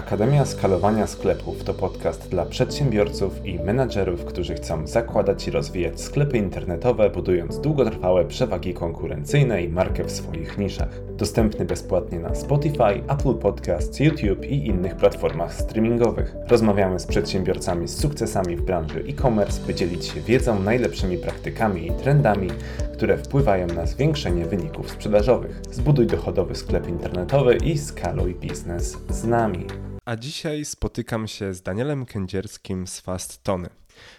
[0.00, 6.38] Akademia Skalowania Sklepów to podcast dla przedsiębiorców i menadżerów, którzy chcą zakładać i rozwijać sklepy
[6.38, 10.88] internetowe, budując długotrwałe przewagi konkurencyjne i markę w swoich niszach.
[11.16, 16.36] Dostępny bezpłatnie na Spotify, Apple Podcasts, YouTube i innych platformach streamingowych.
[16.48, 21.92] Rozmawiamy z przedsiębiorcami z sukcesami w branży e-commerce, by dzielić się wiedzą, najlepszymi praktykami i
[21.92, 22.48] trendami,
[22.92, 25.62] które wpływają na zwiększenie wyników sprzedażowych.
[25.70, 29.89] Zbuduj dochodowy sklep internetowy i skaluj biznes z nami.
[30.04, 33.68] A dzisiaj spotykam się z Danielem Kędzierskim z Fast Tony.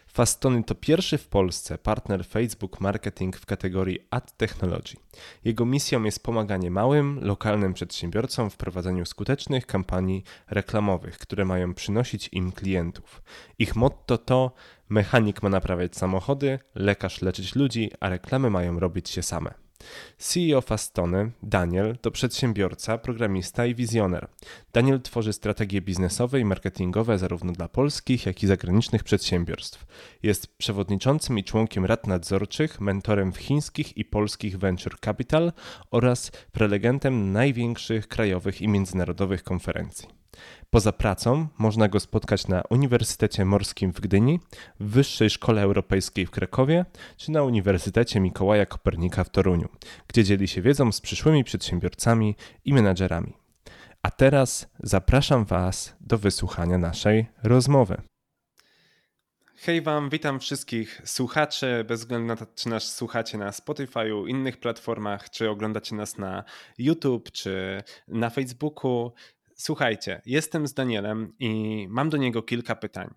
[0.07, 4.93] Fastony to pierwszy w Polsce partner Facebook Marketing w kategorii Ad Technology.
[5.43, 12.29] Jego misją jest pomaganie małym, lokalnym przedsiębiorcom w prowadzeniu skutecznych kampanii reklamowych, które mają przynosić
[12.31, 13.21] im klientów.
[13.59, 14.51] Ich motto to
[14.89, 19.60] mechanik ma naprawiać samochody, lekarz leczyć ludzi, a reklamy mają robić się same.
[20.17, 24.27] CEO Fastony, Daniel, to przedsiębiorca, programista i wizjoner.
[24.73, 29.85] Daniel tworzy strategie biznesowe i marketingowe zarówno dla polskich, jak i zagranicznych przedsiębiorstw.
[30.23, 35.51] Jest przewodniczącym i członkiem rad nadzorczych, mentorem w chińskich i polskich venture capital
[35.91, 40.20] oraz prelegentem największych krajowych i międzynarodowych konferencji.
[40.70, 44.40] Poza pracą można go spotkać na Uniwersytecie Morskim w Gdyni,
[44.79, 46.85] w Wyższej Szkole Europejskiej w Krakowie
[47.18, 49.70] czy na Uniwersytecie Mikołaja Kopernika w Toruniu,
[50.07, 53.34] gdzie dzieli się wiedzą z przyszłymi przedsiębiorcami i menadżerami.
[54.04, 58.01] A teraz zapraszam Was do wysłuchania naszej rozmowy.
[59.63, 64.57] Hej Wam, witam wszystkich słuchaczy, bez względu na to, czy nas słuchacie na Spotify'u, innych
[64.57, 66.44] platformach, czy oglądacie nas na
[66.78, 69.12] YouTube, czy na Facebooku.
[69.62, 73.09] Słuchajcie, jestem z Danielem i mam do niego kilka pytań.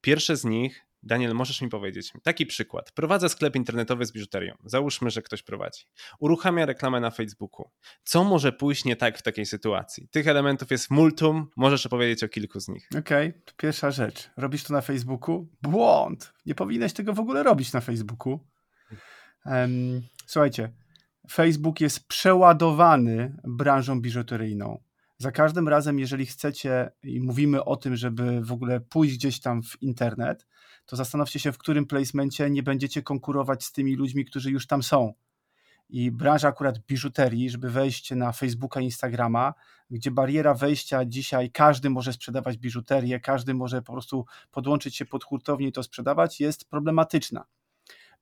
[0.00, 2.92] Pierwsze z nich, Daniel, możesz mi powiedzieć, taki przykład.
[2.92, 4.54] Prowadzę sklep internetowy z biżuterią.
[4.64, 5.84] Załóżmy, że ktoś prowadzi.
[6.20, 7.70] Uruchamia reklamę na Facebooku.
[8.04, 10.08] Co może pójść nie tak w takiej sytuacji?
[10.10, 12.88] Tych elementów jest multum, możesz opowiedzieć o kilku z nich.
[12.98, 14.30] Okej, okay, pierwsza rzecz.
[14.36, 15.48] Robisz to na Facebooku?
[15.62, 16.32] Błąd!
[16.46, 18.40] Nie powinieneś tego w ogóle robić na Facebooku.
[19.46, 20.72] Um, słuchajcie,
[21.30, 24.89] Facebook jest przeładowany branżą biżuteryjną
[25.20, 29.62] za każdym razem, jeżeli chcecie i mówimy o tym, żeby w ogóle pójść gdzieś tam
[29.62, 30.46] w internet,
[30.86, 34.82] to zastanówcie się, w którym placemencie nie będziecie konkurować z tymi ludźmi, którzy już tam
[34.82, 35.12] są.
[35.88, 39.54] I branża akurat biżuterii, żeby wejść na Facebooka, Instagrama,
[39.90, 45.24] gdzie bariera wejścia dzisiaj każdy może sprzedawać biżuterię, każdy może po prostu podłączyć się pod
[45.24, 47.44] hurtownię i to sprzedawać, jest problematyczna.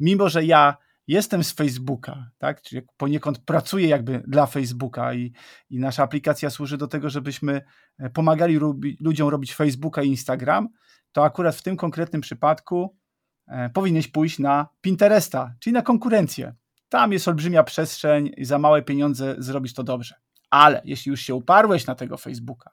[0.01, 0.77] Mimo, że ja
[1.09, 2.63] jestem z Facebooka, tak?
[2.63, 5.33] Czyli poniekąd pracuję jakby dla Facebooka i,
[5.71, 7.63] i nasza aplikacja służy do tego, żebyśmy
[7.99, 8.59] e, pomagali
[9.01, 10.69] ludziom robić Facebooka i Instagram,
[11.13, 12.97] to akurat w tym konkretnym przypadku
[13.47, 16.55] e, powinieneś pójść na Pinteresta, czyli na konkurencję.
[16.89, 20.15] Tam jest olbrzymia przestrzeń i za małe pieniądze zrobisz to dobrze.
[20.51, 22.71] Ale jeśli już się uparłeś na tego Facebooka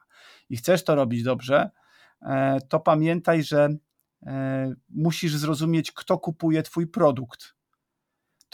[0.50, 1.70] i chcesz to robić dobrze,
[2.22, 3.70] e, to pamiętaj, że
[4.26, 7.55] e, musisz zrozumieć, kto kupuje Twój produkt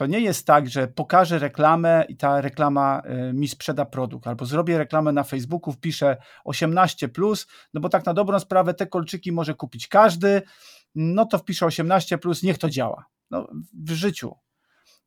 [0.01, 4.45] to nie jest tak, że pokażę reklamę i ta reklama y, mi sprzeda produkt, albo
[4.45, 7.09] zrobię reklamę na Facebooku, wpiszę 18,
[7.73, 10.41] no bo tak na dobrą sprawę te kolczyki może kupić każdy,
[10.95, 13.06] no to wpiszę 18, niech to działa.
[13.31, 14.35] No, w życiu.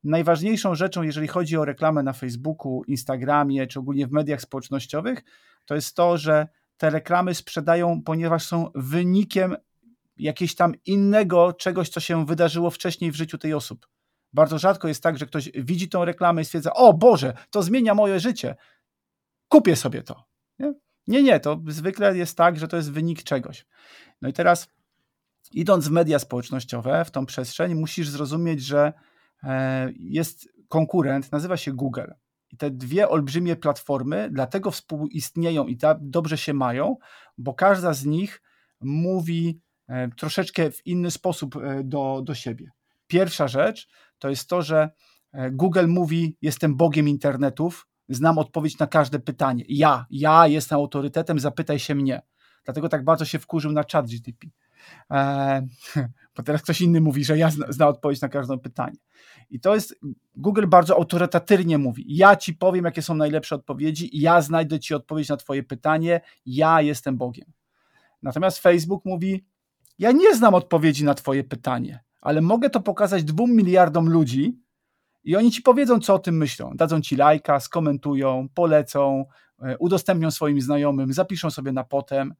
[0.05, 5.25] Najważniejszą rzeczą, jeżeli chodzi o reklamę na Facebooku, Instagramie czy ogólnie w mediach społecznościowych,
[5.65, 9.56] to jest to, że te reklamy sprzedają, ponieważ są wynikiem
[10.16, 13.94] jakiegoś tam innego czegoś, co się wydarzyło wcześniej w życiu tej osoby.
[14.34, 17.95] Bardzo rzadko jest tak, że ktoś widzi tą reklamę i stwierdza: O Boże, to zmienia
[17.95, 18.56] moje życie.
[19.49, 20.25] Kupię sobie to.
[20.59, 20.75] Nie?
[21.06, 23.67] nie, nie, to zwykle jest tak, że to jest wynik czegoś.
[24.23, 24.69] No i teraz,
[25.53, 28.93] idąc w media społecznościowe, w tą przestrzeń, musisz zrozumieć, że
[29.43, 32.11] e, jest konkurent, nazywa się Google.
[32.50, 36.97] I te dwie olbrzymie platformy dlatego współistnieją i tak dobrze się mają,
[37.39, 38.43] bo każda z nich
[38.81, 42.71] mówi e, troszeczkę w inny sposób e, do, do siebie.
[43.06, 43.89] Pierwsza rzecz
[44.25, 44.91] to jest to, że
[45.33, 49.65] e, Google mówi: Jestem Bogiem internetów, znam odpowiedź na każde pytanie.
[49.69, 52.23] Ja, ja jestem autorytetem, zapytaj się mnie.
[52.65, 54.47] Dlatego tak bardzo się wkurzył na chat GTP.
[55.11, 55.62] Eee,
[56.37, 58.97] bo teraz ktoś inny mówi, że ja zna, zna odpowiedź na każde pytanie.
[59.50, 60.00] I to jest,
[60.37, 65.29] Google bardzo autorytatywnie mówi, ja ci powiem, jakie są najlepsze odpowiedzi, ja znajdę ci odpowiedź
[65.29, 67.53] na twoje pytanie, ja jestem Bogiem.
[68.23, 69.44] Natomiast Facebook mówi,
[69.99, 74.59] ja nie znam odpowiedzi na twoje pytanie, ale mogę to pokazać dwóm miliardom ludzi
[75.25, 76.71] i oni ci powiedzą, co o tym myślą.
[76.75, 79.25] Dadzą ci lajka, skomentują, polecą,
[79.62, 82.35] e, udostępnią swoim znajomym, zapiszą sobie na potem.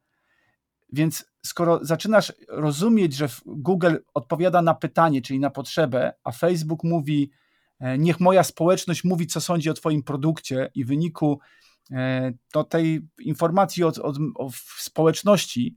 [0.93, 7.31] Więc skoro zaczynasz rozumieć, że Google odpowiada na pytanie, czyli na potrzebę, a Facebook mówi,
[7.81, 11.41] e, niech moja społeczność mówi, co sądzi o Twoim produkcie, i w wyniku
[12.55, 15.77] do tej informacji od, od, od społeczności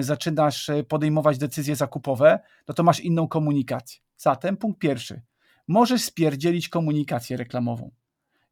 [0.00, 2.38] zaczynasz podejmować decyzje zakupowe,
[2.68, 4.00] no to masz inną komunikację.
[4.16, 5.22] Zatem punkt pierwszy.
[5.68, 7.90] Możesz spierdzielić komunikację reklamową.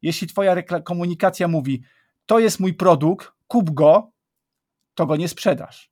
[0.01, 1.83] Jeśli twoja komunikacja mówi,
[2.25, 4.11] to jest mój produkt, kup go,
[4.95, 5.91] to go nie sprzedasz.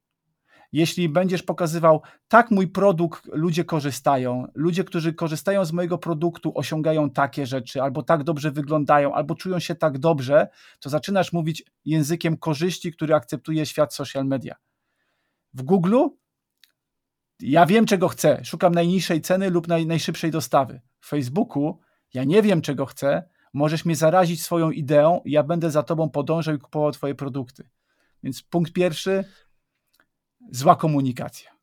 [0.71, 7.09] Jeśli będziesz pokazywał, tak mój produkt ludzie korzystają, ludzie, którzy korzystają z mojego produktu, osiągają
[7.09, 10.47] takie rzeczy, albo tak dobrze wyglądają, albo czują się tak dobrze,
[10.79, 14.55] to zaczynasz mówić językiem korzyści, który akceptuje świat social media.
[15.55, 15.95] W Google
[17.39, 20.81] ja wiem, czego chcę, szukam najniższej ceny lub naj, najszybszej dostawy.
[20.99, 21.79] W Facebooku
[22.13, 26.55] ja nie wiem, czego chcę, możesz mnie zarazić swoją ideą, ja będę za tobą podążał
[26.55, 27.69] i kupował twoje produkty.
[28.23, 29.23] Więc punkt pierwszy,
[30.51, 31.54] zła komunikacja.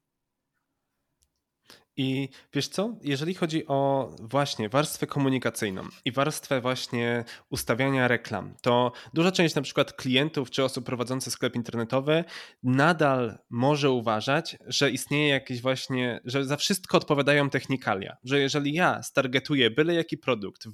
[1.96, 8.92] I wiesz co, jeżeli chodzi o właśnie warstwę komunikacyjną i warstwę właśnie ustawiania reklam, to
[9.14, 12.24] duża część na przykład klientów czy osób prowadzących sklep internetowy
[12.62, 19.02] nadal może uważać, że istnieje jakieś właśnie, że za wszystko odpowiadają technikalia, że jeżeli ja
[19.02, 20.72] stargetuję byle jaki produkt w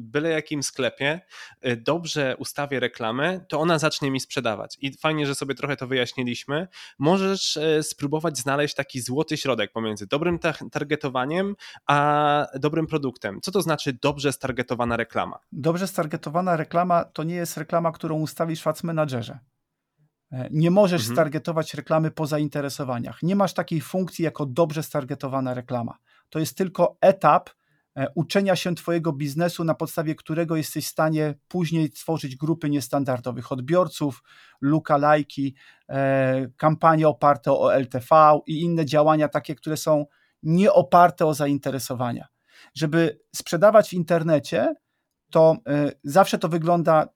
[0.00, 1.20] byle jakim sklepie,
[1.66, 4.76] y, dobrze ustawię reklamę, to ona zacznie mi sprzedawać.
[4.80, 6.68] I fajnie, że sobie trochę to wyjaśniliśmy.
[6.98, 11.54] Możesz y, spróbować znaleźć taki złoty środek pomiędzy dobrym technologią, targetowaniem,
[11.86, 13.40] a dobrym produktem.
[13.42, 15.38] Co to znaczy dobrze stargetowana reklama?
[15.52, 19.38] Dobrze stargetowana reklama to nie jest reklama, którą ustawisz w Ads Managerze.
[20.32, 21.16] E, nie możesz mhm.
[21.16, 23.22] stargetować reklamy po zainteresowaniach.
[23.22, 25.98] Nie masz takiej funkcji jako dobrze stargetowana reklama.
[26.28, 27.50] To jest tylko etap
[27.96, 33.52] e, uczenia się Twojego biznesu, na podstawie którego jesteś w stanie później tworzyć grupy niestandardowych
[33.52, 34.22] odbiorców,
[34.62, 35.52] lookalike'i,
[35.88, 40.06] e, kampanie oparte o LTV i inne działania takie, które są
[40.46, 42.26] nie oparte o zainteresowania.
[42.74, 44.74] Żeby sprzedawać w internecie,
[45.30, 47.08] to e, zawsze to wygląda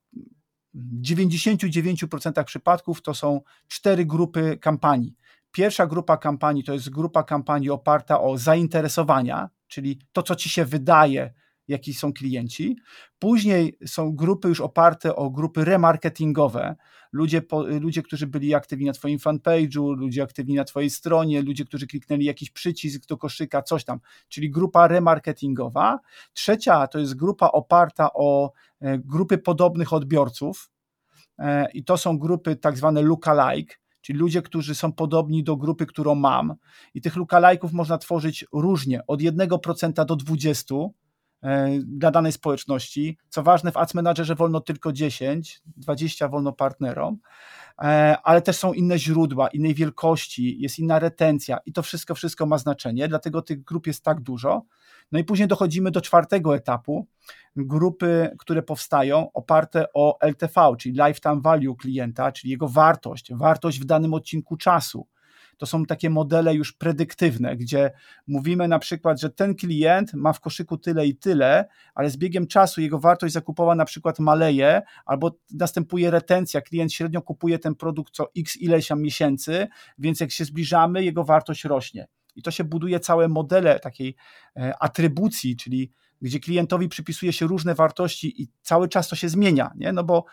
[0.75, 5.17] w 99% przypadków to są cztery grupy kampanii.
[5.53, 10.65] Pierwsza grupa kampanii to jest grupa kampanii oparta o zainteresowania, czyli to, co ci się
[10.65, 11.33] wydaje,
[11.71, 12.77] jaki są klienci.
[13.19, 16.77] Później są grupy już oparte o grupy remarketingowe,
[17.13, 21.65] ludzie, po, ludzie którzy byli aktywni na Twoim fanpage'u, ludzie aktywni na Twojej stronie, ludzie,
[21.65, 25.99] którzy kliknęli jakiś przycisk do koszyka, coś tam, czyli grupa remarketingowa.
[26.33, 30.71] Trzecia to jest grupa oparta o e, grupy podobnych odbiorców
[31.39, 35.87] e, i to są grupy tak zwane lookalike, czyli ludzie, którzy są podobni do grupy,
[35.87, 36.55] którą mam.
[36.95, 40.89] I tych lookalike'ów można tworzyć różnie, od 1% do 20%.
[41.43, 43.19] E, dla danej społeczności.
[43.29, 47.19] Co ważne, w Ads Managerze wolno tylko 10, 20 wolno partnerom,
[47.83, 52.47] e, ale też są inne źródła, innej wielkości, jest inna retencja i to wszystko, wszystko
[52.47, 54.63] ma znaczenie, dlatego tych grup jest tak dużo.
[55.13, 57.07] No i później dochodzimy do czwartego etapu,
[57.57, 63.85] grupy, które powstają oparte o LTV, czyli Lifetime Value klienta, czyli jego wartość, wartość w
[63.85, 65.07] danym odcinku czasu
[65.61, 67.91] to są takie modele już predyktywne, gdzie
[68.27, 72.47] mówimy na przykład, że ten klient ma w koszyku tyle i tyle, ale z biegiem
[72.47, 78.15] czasu jego wartość zakupowa na przykład maleje, albo następuje retencja, klient średnio kupuje ten produkt
[78.15, 79.69] co x ileś tam miesięcy,
[79.99, 82.09] więc jak się zbliżamy, jego wartość rośnie.
[82.37, 84.17] I to się buduje całe modele takiej
[84.57, 85.91] e, atrybucji, czyli
[86.23, 89.93] gdzie klientowi przypisuje się różne wartości i cały czas to się zmienia, nie?
[89.93, 90.25] no bo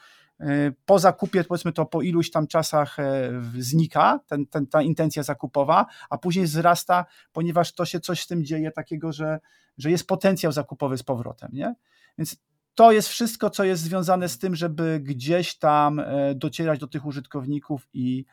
[0.86, 5.86] po zakupie, powiedzmy to po iluś tam czasach e, znika ten, ten, ta intencja zakupowa,
[6.10, 9.40] a później wzrasta, ponieważ to się coś z tym dzieje takiego, że,
[9.78, 11.50] że jest potencjał zakupowy z powrotem.
[11.54, 11.76] Nie?
[12.18, 12.38] Więc
[12.76, 17.06] to jest wszystko, co jest związane z tym, żeby gdzieś tam e, docierać do tych
[17.06, 18.26] użytkowników i,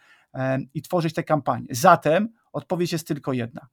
[0.74, 1.66] i tworzyć te kampanie.
[1.70, 3.66] Zatem odpowiedź jest tylko jedna.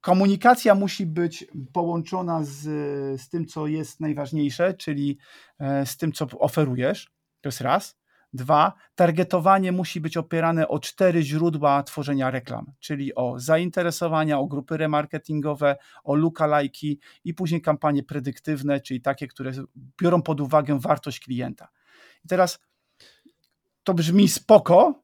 [0.00, 2.60] Komunikacja musi być połączona z,
[3.20, 5.18] z tym, co jest najważniejsze, czyli
[5.84, 7.15] z tym, co oferujesz.
[7.46, 7.96] To jest raz.
[8.32, 14.76] Dwa, targetowanie musi być opierane o cztery źródła tworzenia reklam, czyli o zainteresowania, o grupy
[14.76, 19.52] remarketingowe, o lookalike'i i później kampanie predyktywne, czyli takie, które
[20.02, 21.68] biorą pod uwagę wartość klienta.
[22.24, 22.58] I teraz
[23.84, 25.02] to brzmi spoko,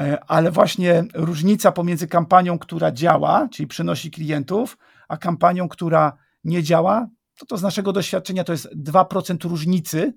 [0.00, 6.62] e, ale właśnie różnica pomiędzy kampanią, która działa, czyli przynosi klientów, a kampanią, która nie
[6.62, 10.12] działa, to, to z naszego doświadczenia to jest 2% różnicy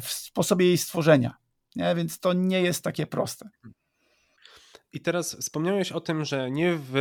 [0.00, 1.36] w sposobie jej stworzenia.
[1.76, 1.94] Nie?
[1.94, 3.48] Więc to nie jest takie proste.
[4.94, 6.94] I teraz wspomniałeś o tym, że nie w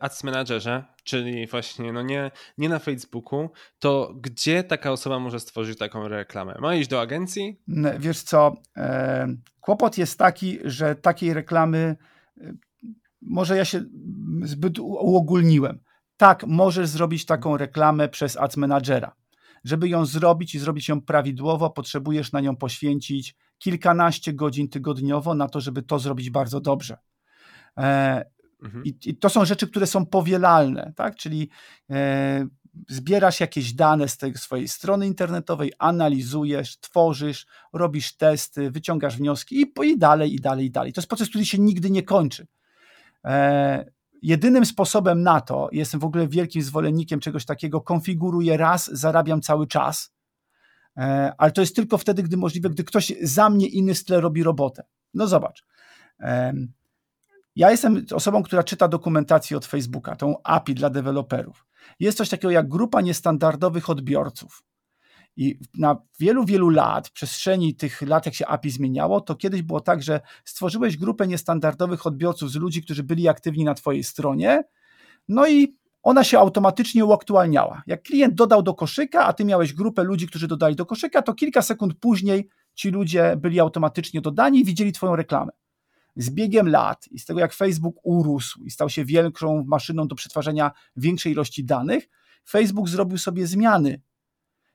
[0.00, 5.78] Ads Managerze, czyli właśnie no nie, nie na Facebooku, to gdzie taka osoba może stworzyć
[5.78, 6.54] taką reklamę?
[6.60, 7.60] Ma iść do agencji?
[7.98, 9.28] Wiesz co, e,
[9.60, 11.96] kłopot jest taki, że takiej reklamy
[12.40, 12.52] e,
[13.22, 13.84] może ja się
[14.42, 15.80] zbyt uogólniłem.
[16.16, 19.19] Tak, możesz zrobić taką reklamę przez Ads Managera.
[19.64, 25.48] Żeby ją zrobić i zrobić ją prawidłowo, potrzebujesz na nią poświęcić kilkanaście godzin tygodniowo na
[25.48, 26.98] to, żeby to zrobić bardzo dobrze.
[27.76, 28.24] E,
[28.62, 28.84] mhm.
[28.84, 31.16] I, I, to są rzeczy, które są powielalne, tak?
[31.16, 31.48] Czyli
[31.90, 32.46] e,
[32.88, 39.72] zbierasz jakieś dane z tej swojej strony internetowej, analizujesz, tworzysz, robisz testy, wyciągasz wnioski i,
[39.82, 40.92] i dalej, i dalej, i dalej.
[40.92, 42.46] To jest proces, który się nigdy nie kończy.
[43.24, 43.90] E,
[44.22, 49.66] jedynym sposobem na to, jestem w ogóle wielkim zwolennikiem czegoś takiego, konfiguruję raz, zarabiam cały
[49.66, 50.12] czas,
[50.96, 54.42] e, ale to jest tylko wtedy, gdy możliwe, gdy ktoś za mnie inny styl robi
[54.42, 54.82] robotę.
[55.14, 55.64] No zobacz.
[56.20, 56.52] E,
[57.56, 61.66] ja jestem osobą, która czyta dokumentację od Facebooka, tą API dla deweloperów.
[62.00, 64.62] Jest coś takiego jak grupa niestandardowych odbiorców.
[65.36, 69.80] I na wielu, wielu lat, przestrzeni tych lat, jak się API zmieniało, to kiedyś było
[69.80, 74.62] tak, że stworzyłeś grupę niestandardowych odbiorców z ludzi, którzy byli aktywni na Twojej stronie,
[75.28, 77.82] no i ona się automatycznie uaktualniała.
[77.86, 81.34] Jak klient dodał do koszyka, a Ty miałeś grupę ludzi, którzy dodali do koszyka, to
[81.34, 85.52] kilka sekund później ci ludzie byli automatycznie dodani i widzieli Twoją reklamę.
[86.16, 90.14] Z biegiem lat i z tego, jak Facebook urósł i stał się wielką maszyną do
[90.14, 92.08] przetwarzania większej ilości danych,
[92.48, 94.00] Facebook zrobił sobie zmiany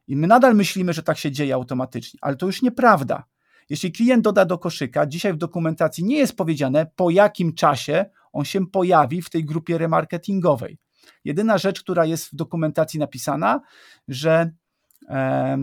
[0.08, 3.24] i my nadal myślimy, że tak się dzieje automatycznie, ale to już nieprawda.
[3.70, 8.46] Jeśli klient doda do koszyka, dzisiaj w dokumentacji nie jest powiedziane, po jakim czasie on
[8.46, 10.78] się pojawi w tej grupie remarketingowej.
[11.24, 13.62] Jedyna rzecz, która jest w dokumentacji napisana,
[14.08, 14.52] że
[15.10, 15.58] e,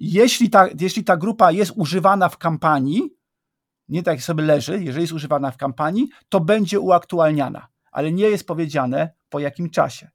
[0.00, 3.10] jeśli, ta, jeśli ta grupa jest używana w kampanii,
[3.88, 8.46] nie tak sobie leży, jeżeli jest używana w kampanii, to będzie uaktualniana, ale nie jest
[8.46, 10.10] powiedziane po jakim czasie.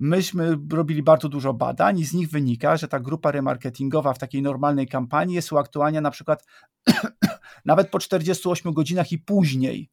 [0.00, 4.42] Myśmy robili bardzo dużo badań i z nich wynika, że ta grupa remarketingowa w takiej
[4.42, 6.44] normalnej kampanii jest uaktualnia na przykład
[7.64, 9.90] nawet po 48 godzinach i później.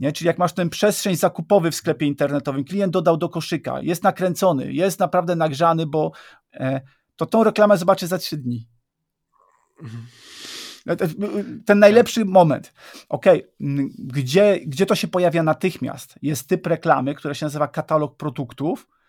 [0.00, 0.12] Nie?
[0.12, 4.72] Czyli jak masz ten przestrzeń zakupowy w sklepie internetowym, klient dodał do koszyka, jest nakręcony,
[4.72, 6.12] jest naprawdę nagrzany, bo
[6.54, 6.80] e,
[7.16, 8.68] to tą reklamę zobaczy za 3 dni.
[10.86, 10.96] E,
[11.66, 12.72] ten najlepszy moment.
[13.08, 13.26] Ok,
[13.98, 16.14] gdzie, gdzie to się pojawia natychmiast?
[16.22, 18.99] Jest typ reklamy, która się nazywa katalog produktów, E,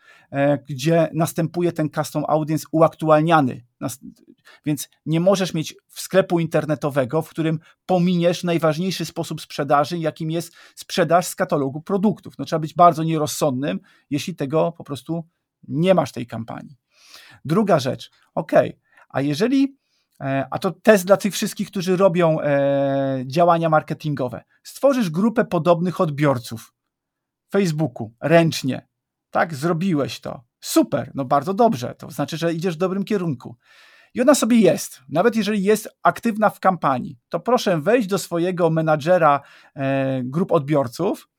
[0.69, 3.65] gdzie następuje ten custom audience uaktualniany.
[4.65, 11.27] Więc nie możesz mieć sklepu internetowego, w którym pominiesz najważniejszy sposób sprzedaży, jakim jest sprzedaż
[11.27, 12.37] z katalogu produktów.
[12.37, 15.27] No, trzeba być bardzo nierozsądnym, jeśli tego po prostu
[15.67, 16.77] nie masz tej kampanii.
[17.45, 18.51] Druga rzecz, ok,
[19.09, 19.77] a jeżeli,
[20.21, 26.01] e, a to test dla tych wszystkich, którzy robią e, działania marketingowe, stworzysz grupę podobnych
[26.01, 26.73] odbiorców
[27.47, 28.87] w Facebooku ręcznie,
[29.31, 30.43] tak, zrobiłeś to.
[30.59, 31.95] Super, no bardzo dobrze.
[31.95, 33.55] To znaczy, że idziesz w dobrym kierunku.
[34.13, 35.01] I ona sobie jest.
[35.09, 39.41] Nawet jeżeli jest aktywna w kampanii, to proszę wejść do swojego menadżera
[39.75, 41.29] e, grup odbiorców,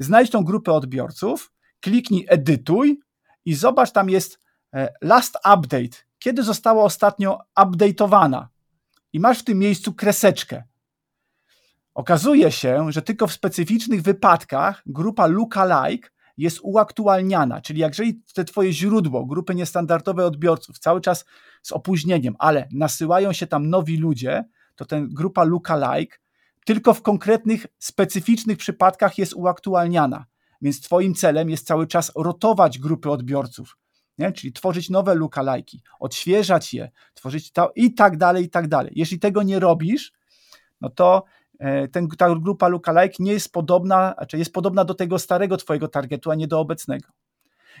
[0.00, 3.00] znajdź tą grupę odbiorców, kliknij edytuj
[3.44, 4.40] i zobacz, tam jest
[4.74, 8.46] e, last update, kiedy została ostatnio update'owana.
[9.12, 10.62] I masz w tym miejscu kreseczkę.
[11.94, 16.08] Okazuje się, że tylko w specyficznych wypadkach grupa lookalike
[16.42, 21.24] jest uaktualniana, czyli jeżeli te twoje źródło, grupy niestandardowe odbiorców cały czas
[21.62, 24.44] z opóźnieniem, ale nasyłają się tam nowi ludzie,
[24.76, 26.22] to ten grupa lookalike
[26.64, 30.26] tylko w konkretnych, specyficznych przypadkach jest uaktualniana.
[30.62, 33.76] Więc twoim celem jest cały czas rotować grupy odbiorców,
[34.18, 34.32] nie?
[34.32, 38.92] czyli tworzyć nowe lookalike'i, odświeżać je, tworzyć to i tak dalej, i tak dalej.
[38.96, 40.12] Jeśli tego nie robisz,
[40.80, 41.24] no to
[41.92, 46.30] ten, ta grupa lookalike nie jest podobna, znaczy jest podobna do tego starego twojego targetu,
[46.30, 47.08] a nie do obecnego.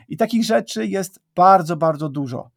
[0.08, 2.50] I takich rzeczy jest bardzo, bardzo dużo.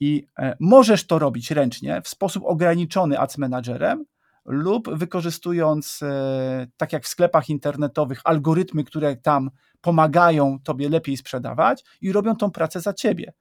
[0.00, 4.04] I e, możesz to robić ręcznie w sposób ograniczony Ads Managerem
[4.44, 11.84] lub wykorzystując, e, tak jak w sklepach internetowych, algorytmy, które tam pomagają tobie lepiej sprzedawać
[12.00, 13.32] i robią tą pracę za ciebie.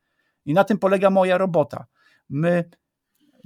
[0.46, 1.86] I na tym polega moja robota.
[2.30, 2.70] My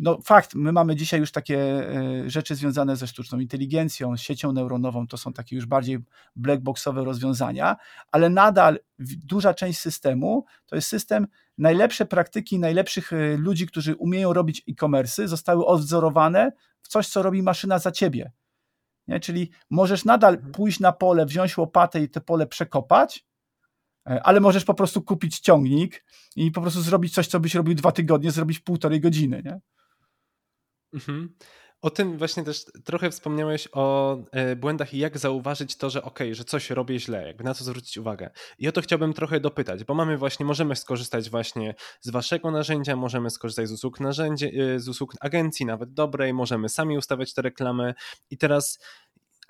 [0.01, 4.51] no fakt, my mamy dzisiaj już takie e, rzeczy związane ze sztuczną inteligencją, z siecią
[4.51, 6.00] neuronową, to są takie już bardziej
[6.36, 7.75] blackboxowe rozwiązania,
[8.12, 8.79] ale nadal
[9.25, 11.27] duża część systemu to jest system,
[11.58, 17.43] najlepsze praktyki najlepszych e, ludzi, którzy umieją robić e-commerce, zostały odwzorowane w coś, co robi
[17.43, 18.31] maszyna za ciebie.
[19.08, 19.20] Nie?
[19.20, 20.51] Czyli możesz nadal mhm.
[20.51, 23.25] pójść na pole, wziąć łopatę i te pole przekopać,
[24.10, 26.05] e, ale możesz po prostu kupić ciągnik
[26.36, 29.41] i po prostu zrobić coś, co byś robił dwa tygodnie, zrobić półtorej godziny.
[29.46, 29.60] Nie?
[30.93, 31.36] Mhm.
[31.81, 36.19] O tym właśnie też trochę wspomniałeś o e, błędach i jak zauważyć to, że ok,
[36.31, 38.29] że coś robię źle, jakby na co zwrócić uwagę.
[38.60, 42.95] I o to chciałbym trochę dopytać, bo mamy właśnie, możemy skorzystać właśnie z waszego narzędzia,
[42.95, 47.93] możemy skorzystać z usług narzędzie, z usług agencji, nawet dobrej, możemy sami ustawiać te reklamy
[48.29, 48.79] i teraz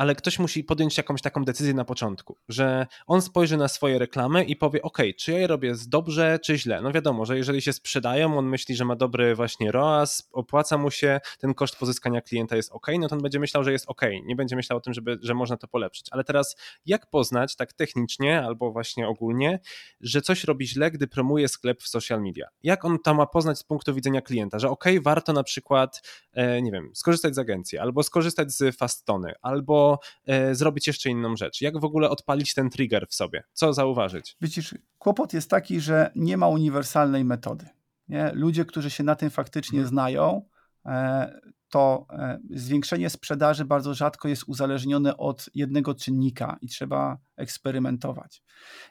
[0.02, 4.44] ale ktoś musi podjąć jakąś taką decyzję na początku, że on spojrzy na swoje reklamy
[4.44, 6.82] i powie, ok, czy ja je robię dobrze, czy źle.
[6.82, 10.92] No wiadomo, że jeżeli się sprzedają, on myśli, że ma dobry właśnie ROAS, opłaca mu
[10.92, 14.02] się, ten koszt pozyskania klienta jest ok, no to on będzie myślał, że jest ok,
[14.26, 16.06] nie będzie myślał o tym, żeby, że można to polepszyć.
[16.12, 16.56] Ale teraz
[16.86, 19.60] jak poznać tak technicznie albo właśnie ogólnie,
[20.00, 22.48] że coś robi źle, gdy promuje sklep w social media?
[22.64, 26.02] Jak on to ma poznać z punktu widzenia klienta, że ok, warto na przykład,
[26.34, 29.91] e, nie wiem, skorzystać z agencji, albo skorzystać z Fastony, albo
[30.26, 31.62] e, zrobić jeszcze inną rzecz.
[31.62, 33.44] Jak w ogóle odpalić ten trigger w sobie?
[33.54, 34.38] Co zauważyć?
[34.42, 37.66] Widzisz, kłopot jest taki, że nie ma uniwersalnej metody.
[38.08, 38.32] Nie?
[38.34, 39.90] Ludzie, którzy się na tym faktycznie hmm.
[39.90, 40.42] znają,
[40.86, 41.40] e,
[41.72, 48.44] to e, zwiększenie sprzedaży bardzo rzadko jest uzależnione od jednego czynnika i trzeba eksperymentować.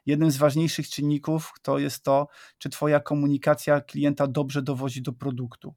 [0.07, 2.27] Jednym z ważniejszych czynników to jest to,
[2.59, 5.75] czy Twoja komunikacja klienta dobrze dowodzi do produktu.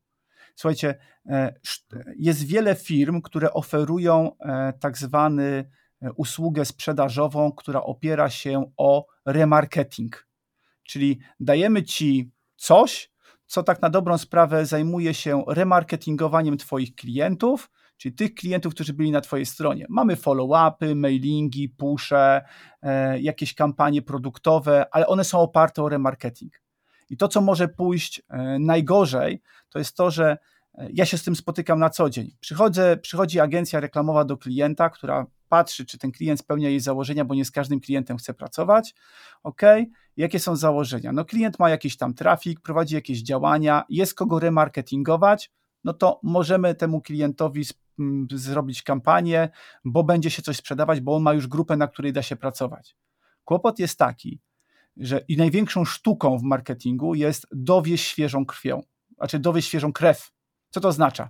[0.55, 0.95] Słuchajcie,
[1.25, 1.53] e,
[2.17, 5.69] jest wiele firm, które oferują e, tak zwany
[6.15, 10.27] usługę sprzedażową, która opiera się o remarketing.
[10.83, 13.11] Czyli dajemy Ci coś,
[13.45, 19.11] co tak na dobrą sprawę zajmuje się remarketingowaniem Twoich klientów, czyli tych klientów, którzy byli
[19.11, 19.85] na Twojej stronie.
[19.89, 22.45] Mamy follow-upy, mailingi, pusze,
[22.81, 26.62] e, jakieś kampanie produktowe, ale one są oparte o remarketing.
[27.09, 30.37] I to, co może pójść e, najgorzej, to jest to, że
[30.75, 32.35] e, ja się z tym spotykam na co dzień.
[32.39, 37.35] Przychodzę, przychodzi agencja reklamowa do klienta, która patrzy, czy ten klient spełnia jej założenia, bo
[37.35, 38.95] nie z każdym klientem chce pracować.
[39.43, 39.61] Ok,
[40.17, 41.11] jakie są założenia?
[41.11, 45.51] No, klient ma jakiś tam trafik, prowadzi jakieś działania, jest kogo remarketingować,
[45.83, 47.65] no to możemy temu klientowi
[48.31, 49.49] zrobić kampanię,
[49.85, 52.95] bo będzie się coś sprzedawać, bo on ma już grupę, na której da się pracować.
[53.45, 54.39] Kłopot jest taki,
[54.97, 58.81] że i największą sztuką w marketingu jest dowieść świeżą krwią,
[59.17, 60.31] znaczy dowieść świeżą krew.
[60.69, 61.29] Co to oznacza?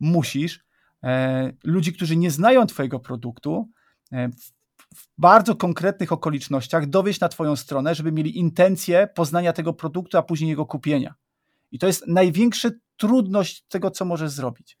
[0.00, 0.70] Musisz
[1.04, 3.68] E, ludzi, którzy nie znają Twojego produktu,
[4.12, 4.28] e,
[4.94, 10.22] w bardzo konkretnych okolicznościach dowieść na Twoją stronę, żeby mieli intencję poznania tego produktu, a
[10.22, 11.14] później jego kupienia.
[11.70, 14.78] I to jest największa trudność tego, co możesz zrobić.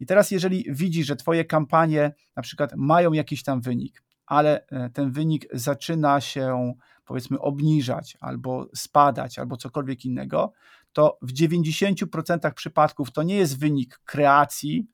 [0.00, 4.90] I teraz, jeżeli widzisz, że Twoje kampanie na przykład mają jakiś tam wynik, ale e,
[4.90, 6.74] ten wynik zaczyna się
[7.08, 10.52] powiedzmy obniżać albo spadać, albo cokolwiek innego,
[10.92, 14.86] to w 90% przypadków to nie jest wynik kreacji,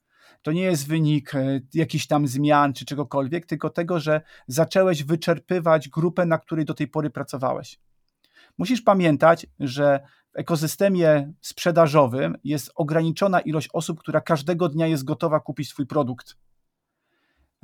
[0.42, 5.88] to nie jest wynik e, jakichś tam zmian czy czegokolwiek, tylko tego, że zacząłeś wyczerpywać
[5.88, 7.80] grupę, na której do tej pory pracowałeś.
[8.58, 10.00] Musisz pamiętać, że
[10.32, 16.36] w ekosystemie sprzedażowym jest ograniczona ilość osób, która każdego dnia jest gotowa kupić Twój produkt.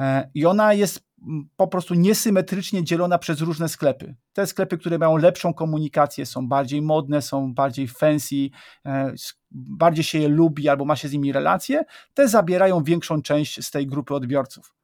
[0.00, 1.10] E, I ona jest
[1.56, 4.14] po prostu niesymetrycznie dzielona przez różne sklepy.
[4.32, 8.50] Te sklepy, które mają lepszą komunikację, są bardziej modne, są bardziej fancy,
[8.86, 9.14] e,
[9.50, 11.84] bardziej się je lubi albo ma się z nimi relacje,
[12.14, 14.74] te zabierają większą część z tej grupy odbiorców.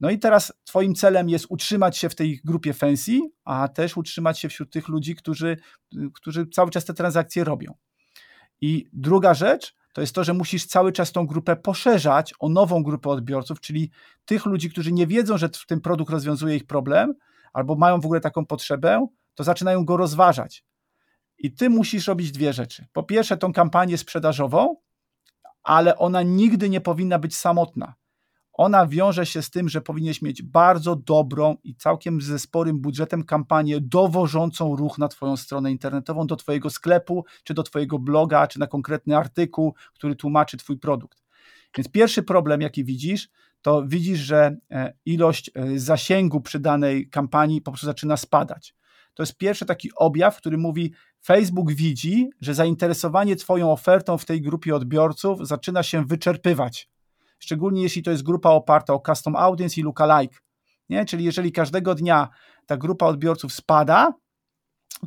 [0.00, 4.38] No i teraz Twoim celem jest utrzymać się w tej grupie fancy, a też utrzymać
[4.38, 5.56] się wśród tych ludzi, którzy,
[6.14, 7.74] którzy cały czas te transakcje robią.
[8.60, 12.82] I druga rzecz, to jest to, że musisz cały czas tą grupę poszerzać o nową
[12.82, 13.90] grupę odbiorców, czyli
[14.24, 17.14] tych ludzi, którzy nie wiedzą, że ten produkt rozwiązuje ich problem,
[17.52, 20.64] albo mają w ogóle taką potrzebę, to zaczynają go rozważać.
[21.38, 22.86] I ty musisz robić dwie rzeczy.
[22.92, 24.76] Po pierwsze, tą kampanię sprzedażową,
[25.62, 27.94] ale ona nigdy nie powinna być samotna
[28.62, 33.24] ona wiąże się z tym, że powinieneś mieć bardzo dobrą i całkiem ze sporym budżetem
[33.24, 38.60] kampanię dowożącą ruch na Twoją stronę internetową, do Twojego sklepu, czy do Twojego bloga, czy
[38.60, 41.22] na konkretny artykuł, który tłumaczy Twój produkt.
[41.76, 43.28] Więc pierwszy problem, jaki widzisz,
[43.62, 48.74] to widzisz, że e, ilość e, zasięgu przy danej kampanii po prostu zaczyna spadać.
[49.14, 50.92] To jest pierwszy taki objaw, który mówi:
[51.24, 56.91] Facebook widzi, że zainteresowanie Twoją ofertą w tej grupie odbiorców zaczyna się wyczerpywać
[57.42, 60.36] szczególnie jeśli to jest grupa oparta o custom audience i lookalike.
[60.88, 61.04] Nie?
[61.04, 62.28] Czyli jeżeli każdego dnia
[62.66, 64.12] ta grupa odbiorców spada,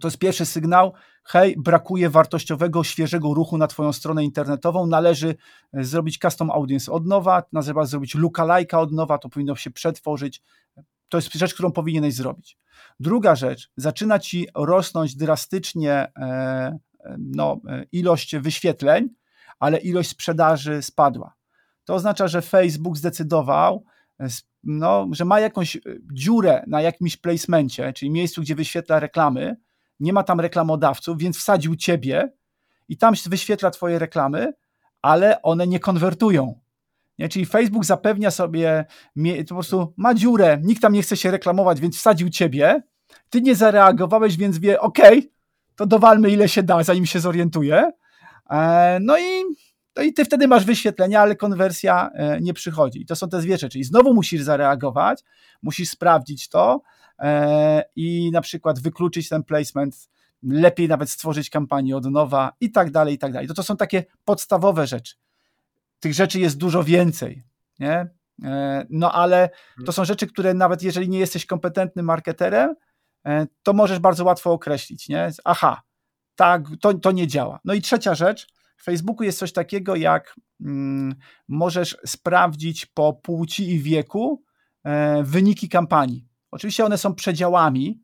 [0.02, 0.94] to jest pierwszy sygnał,
[1.24, 5.36] hej, brakuje wartościowego, świeżego ruchu na Twoją stronę internetową, należy
[5.74, 10.42] e, zrobić custom audience od nowa, należy zrobić lookalike'a od nowa, to powinno się przetworzyć.
[11.10, 12.58] To jest rzecz, którą powinieneś zrobić.
[13.00, 19.10] Druga rzecz, zaczyna Ci rosnąć drastycznie e, e no, ilość wyświetleń,
[19.60, 21.34] ale ilość sprzedaży spadła.
[21.86, 23.84] To oznacza, że Facebook zdecydował,
[24.20, 24.28] e,
[24.64, 25.80] no, że ma jakąś e,
[26.14, 29.56] dziurę na jakimś placemencie, czyli miejscu, gdzie wyświetla reklamy,
[30.00, 32.34] nie ma tam reklamodawców, więc wsadził ciebie
[32.90, 34.54] i tam wyświetla twoje reklamy,
[35.02, 36.60] ale one nie konwertują.
[37.20, 37.30] Nie?
[37.30, 38.86] Czyli Facebook zapewnia sobie,
[39.48, 42.84] po prostu ma dziurę, nikt tam nie chce się reklamować, więc wsadził ciebie,
[43.30, 45.00] ty nie zareagowałeś, więc wie, ok,
[45.76, 47.92] to dowalmy ile się da, zanim się zorientuje.
[48.50, 49.44] E, no i
[49.96, 53.02] No i ty wtedy masz wyświetlenia, ale konwersja e, nie przychodzi.
[53.02, 53.80] I to są te dwie rzeczy.
[53.80, 55.24] I znowu musisz zareagować,
[55.62, 56.82] musisz sprawdzić to
[57.20, 60.10] e, i na przykład wykluczyć ten placement,
[60.44, 63.48] lepiej nawet stworzyć kampanię od nowa i tak dalej, i tak dalej.
[63.48, 65.16] To, to są takie podstawowe rzeczy.
[66.00, 67.44] Tych rzeczy jest dużo więcej,
[67.80, 68.10] nie?
[68.44, 69.50] E, no ale
[69.86, 72.76] to są rzeczy, które nawet jeżeli nie jesteś kompetentnym marketerem,
[73.64, 75.32] to możesz bardzo łatwo określić, nie?
[75.44, 75.82] Aha,
[76.36, 77.60] tak, to, to nie działa.
[77.66, 78.48] No i trzecia rzecz,
[78.78, 81.16] w Facebooku jest coś takiego, jak mm,
[81.48, 84.44] możesz sprawdzić po płci i wieku
[84.84, 86.28] e, wyniki kampanii.
[86.52, 88.02] Oczywiście one są przedziałami,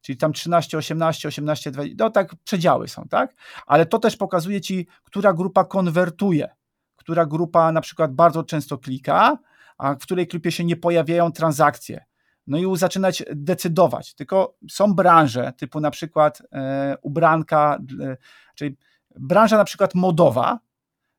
[0.00, 3.34] czyli tam 13, 18, 18, 20, no tak przedziały są, tak?
[3.66, 6.48] Ale to też pokazuje ci, która grupa konwertuje,
[6.96, 9.38] która grupa na przykład bardzo często klika,
[9.78, 12.04] a w której grupie się nie pojawiają transakcje.
[12.46, 14.14] No i zaczynać decydować.
[14.14, 18.16] Tylko są branże, typu na przykład e, ubranka, e,
[18.54, 18.76] czyli
[19.20, 20.58] branża na przykład modowa,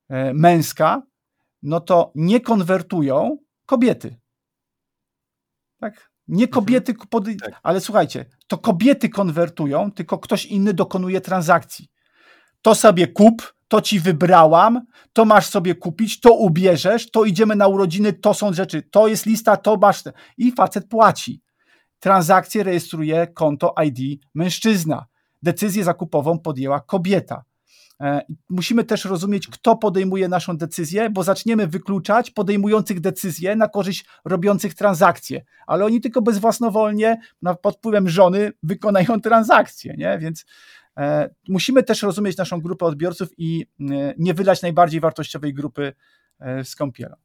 [0.10, 1.02] e, męska,
[1.64, 4.20] no to nie konwertują kobiety.
[5.80, 6.12] Tak?
[6.28, 6.52] Nie mhm.
[6.52, 7.26] kobiety, pod...
[7.26, 7.60] tak.
[7.64, 11.88] ale słuchajcie, to kobiety konwertują, tylko ktoś inny dokonuje transakcji.
[12.62, 14.82] To sobie kup, to ci wybrałam,
[15.14, 19.26] to masz sobie kupić, to ubierzesz, to idziemy na urodziny, to są rzeczy, to jest
[19.26, 20.04] lista, to masz.
[20.38, 21.42] I facet płaci.
[22.00, 25.06] Transakcję rejestruje konto ID mężczyzna.
[25.44, 27.44] Decyzję zakupową podjęła kobieta.
[28.02, 34.06] E, musimy też rozumieć, kto podejmuje naszą decyzję, bo zaczniemy wykluczać podejmujących decyzje na korzyść
[34.26, 37.22] robiących transakcje, ale oni tylko bezwłasnowolnie
[37.62, 40.18] pod wpływem żony wykonają transakcje, nie?
[40.20, 40.46] Więc
[40.98, 45.94] e, musimy też rozumieć naszą grupę odbiorców i e, nie wylać najbardziej wartościowej grupy
[46.64, 47.16] z kąpielą.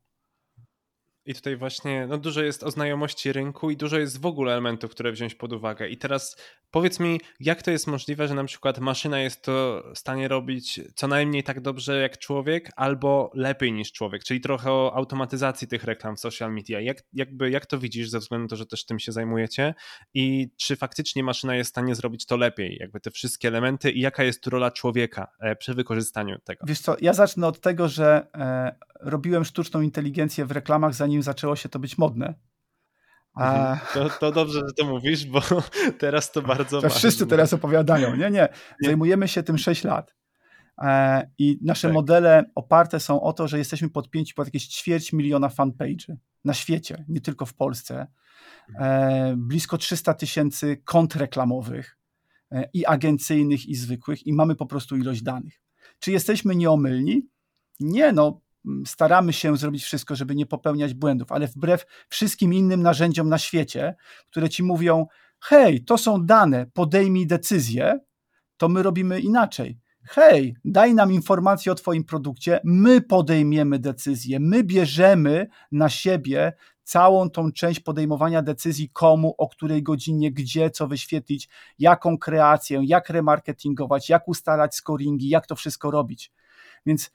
[1.28, 4.90] I tutaj właśnie no, dużo jest o znajomości rynku i dużo jest w ogóle elementów,
[4.90, 5.88] które wziąć pod uwagę.
[5.88, 6.36] I teraz
[6.70, 10.80] powiedz mi, jak to jest możliwe, że na przykład maszyna jest to w stanie robić
[10.94, 15.84] co najmniej tak dobrze jak człowiek, albo lepiej niż człowiek, czyli trochę o automatyzacji tych
[15.84, 16.80] reklam w social media.
[16.80, 19.74] Jak, jakby, jak to widzisz, ze względu na to, że też tym się zajmujecie
[20.14, 24.00] i czy faktycznie maszyna jest w stanie zrobić to lepiej, jakby te wszystkie elementy i
[24.00, 26.64] jaka jest tu rola człowieka e, przy wykorzystaniu tego?
[26.66, 31.56] Wiesz co, ja zacznę od tego, że e, robiłem sztuczną inteligencję w reklamach, zanim zaczęło
[31.56, 32.34] się to być modne.
[33.34, 33.72] A...
[33.72, 33.78] Mhm.
[33.94, 35.42] To, to, dobrze, że to mówisz, bo
[35.98, 36.82] teraz to bardzo.
[36.82, 38.16] To wszyscy teraz opowiadają.
[38.16, 38.48] Nie, nie.
[38.82, 40.14] Zajmujemy się tym 6 lat.
[40.82, 41.94] E, I nasze tak.
[41.94, 47.04] modele oparte są o to, że jesteśmy podpięci pod jakieś ćwierć miliona fanpage'y na świecie,
[47.08, 48.06] nie tylko w Polsce.
[48.80, 51.98] E, blisko 300 tysięcy kont reklamowych
[52.52, 55.60] e, i agencyjnych, i zwykłych, i mamy po prostu ilość danych.
[55.98, 57.28] Czy jesteśmy nieomylni?
[57.80, 58.40] Nie, no
[58.86, 63.94] staramy się zrobić wszystko, żeby nie popełniać błędów, ale wbrew wszystkim innym narzędziom na świecie,
[64.26, 65.06] które ci mówią:
[65.40, 68.00] hej, to są dane, podejmij decyzję,
[68.56, 69.78] to my robimy inaczej.
[70.02, 76.52] Hej, daj nam informację o Twoim produkcie, my podejmiemy decyzję, my bierzemy na siebie
[76.82, 83.10] całą tą część podejmowania decyzji, komu, o której godzinie, gdzie, co wyświetlić, jaką kreację, jak
[83.10, 86.32] remarketingować, jak ustalać scoringi, jak to wszystko robić.
[86.86, 87.10] Więc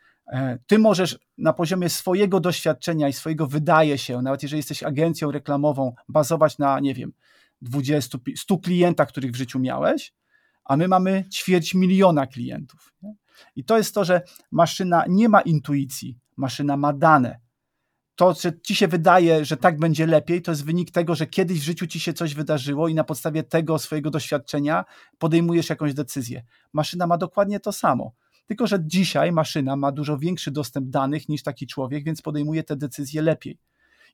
[0.68, 5.94] ty możesz na poziomie swojego doświadczenia i swojego wydaje się, nawet jeżeli jesteś agencją reklamową,
[6.10, 7.14] bazować na, nie wiem,
[7.62, 10.14] 20, 100 klientach, których w życiu miałeś,
[10.66, 12.94] a my mamy ćwierć miliona klientów.
[13.56, 17.40] I to jest to, że maszyna nie ma intuicji, maszyna ma dane.
[18.16, 21.60] To, że ci się wydaje, że tak będzie lepiej, to jest wynik tego, że kiedyś
[21.60, 24.86] w życiu ci się coś wydarzyło i na podstawie tego swojego doświadczenia
[25.18, 26.44] podejmujesz jakąś decyzję.
[26.74, 28.12] Maszyna ma dokładnie to samo.
[28.46, 32.76] Tylko, że dzisiaj maszyna ma dużo większy dostęp danych niż taki człowiek, więc podejmuje te
[32.76, 33.60] decyzje lepiej.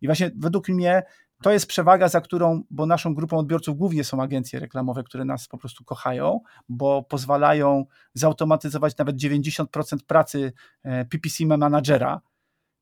[0.02, 1.04] I właśnie według mnie
[1.44, 5.48] to jest przewaga, za którą, bo naszą grupą odbiorców głównie są agencje reklamowe, które nas
[5.48, 6.40] po prostu kochają,
[6.70, 12.22] bo pozwalają zautomatyzować nawet 90% pracy e, PPC managera.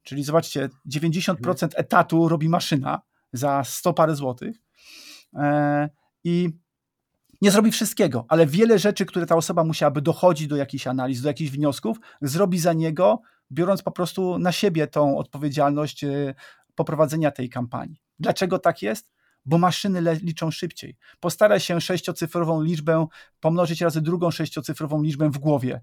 [0.03, 1.71] Czyli zobaczcie, 90% mhm.
[1.75, 3.01] etatu robi maszyna
[3.33, 4.57] za 100 parę złotych.
[5.35, 5.89] E,
[6.23, 6.49] I
[7.41, 11.27] nie zrobi wszystkiego, ale wiele rzeczy, które ta osoba musiałaby dochodzić do jakichś analiz, do
[11.27, 13.21] jakichś wniosków, zrobi za niego,
[13.51, 16.35] biorąc po prostu na siebie tą odpowiedzialność e,
[16.75, 18.01] poprowadzenia tej kampanii.
[18.19, 19.11] Dlaczego tak jest?
[19.45, 20.97] Bo maszyny liczą szybciej.
[21.19, 23.07] Postaraj się sześciocyfrową liczbę
[23.39, 25.81] pomnożyć razy drugą sześciocyfrową liczbę w głowie.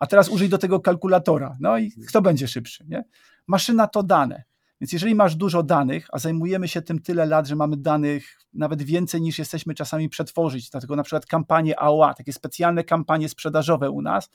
[0.00, 1.56] A teraz użyj do tego kalkulatora.
[1.60, 2.84] No i kto będzie szybszy?
[2.88, 3.04] Nie?
[3.46, 4.42] Maszyna to dane.
[4.82, 8.82] Więc jeżeli masz dużo danych, a zajmujemy się tym tyle lat, że mamy danych nawet
[8.82, 14.02] więcej niż jesteśmy czasami przetworzyć, dlatego na przykład kampanie AOA, takie specjalne kampanie sprzedażowe u
[14.02, 14.30] nas,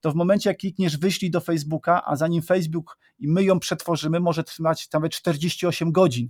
[0.00, 4.20] to w momencie jak klikniesz wyślij do Facebooka, a zanim Facebook i my ją przetworzymy,
[4.20, 6.28] może trwać nawet 48 godzin.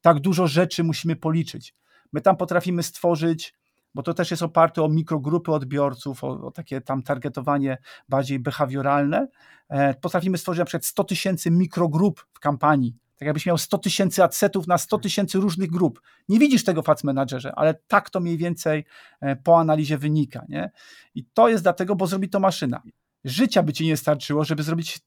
[0.00, 1.74] Tak dużo rzeczy musimy policzyć.
[2.12, 3.54] My tam potrafimy stworzyć
[3.94, 9.28] bo to też jest oparte o mikrogrupy odbiorców, o, o takie tam targetowanie bardziej behawioralne.
[9.68, 14.24] E, potrafimy stworzyć na przykład 100 tysięcy mikrogrup w kampanii, tak jakbyś miał 100 tysięcy
[14.24, 16.00] adsetów na 100 tysięcy różnych grup.
[16.28, 18.84] Nie widzisz tego w Ads Managerze, ale tak to mniej więcej
[19.20, 20.44] e, po analizie wynika.
[20.48, 20.70] Nie?
[21.14, 22.82] I to jest dlatego, bo zrobi to maszyna.
[23.24, 25.00] Życia by ci nie starczyło, żeby zrobić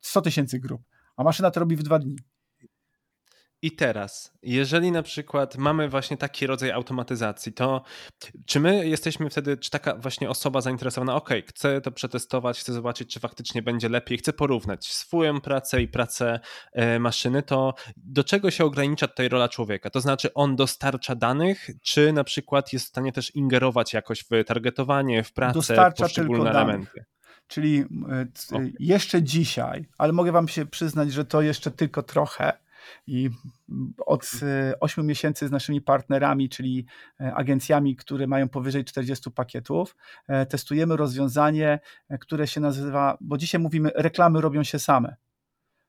[0.00, 0.82] 100 tysięcy grup,
[1.16, 2.16] a maszyna to robi w dwa dni.
[3.64, 7.82] I teraz, jeżeli na przykład mamy właśnie taki rodzaj automatyzacji, to
[8.46, 13.14] czy my jesteśmy wtedy, czy taka właśnie osoba zainteresowana, ok, chcę to przetestować, chcę zobaczyć,
[13.14, 16.40] czy faktycznie będzie lepiej, chcę porównać swoją pracę i pracę
[16.72, 19.90] e, maszyny, to do czego się ogranicza tutaj rola człowieka?
[19.90, 24.44] To znaczy, on dostarcza danych, czy na przykład jest w stanie też ingerować jakoś w
[24.46, 26.90] targetowanie, w pracę, dostarcza w poszczególne elementy?
[26.94, 27.14] Danych.
[27.48, 28.72] Czyli e, okay.
[28.80, 32.63] jeszcze dzisiaj, ale mogę Wam się przyznać, że to jeszcze tylko trochę
[33.06, 33.30] i
[34.06, 34.30] od
[34.80, 36.86] 8 miesięcy z naszymi partnerami, czyli
[37.20, 39.96] e, agencjami, które mają powyżej 40 pakietów,
[40.28, 45.16] e, testujemy rozwiązanie, e, które się nazywa, bo dzisiaj mówimy, reklamy robią się same.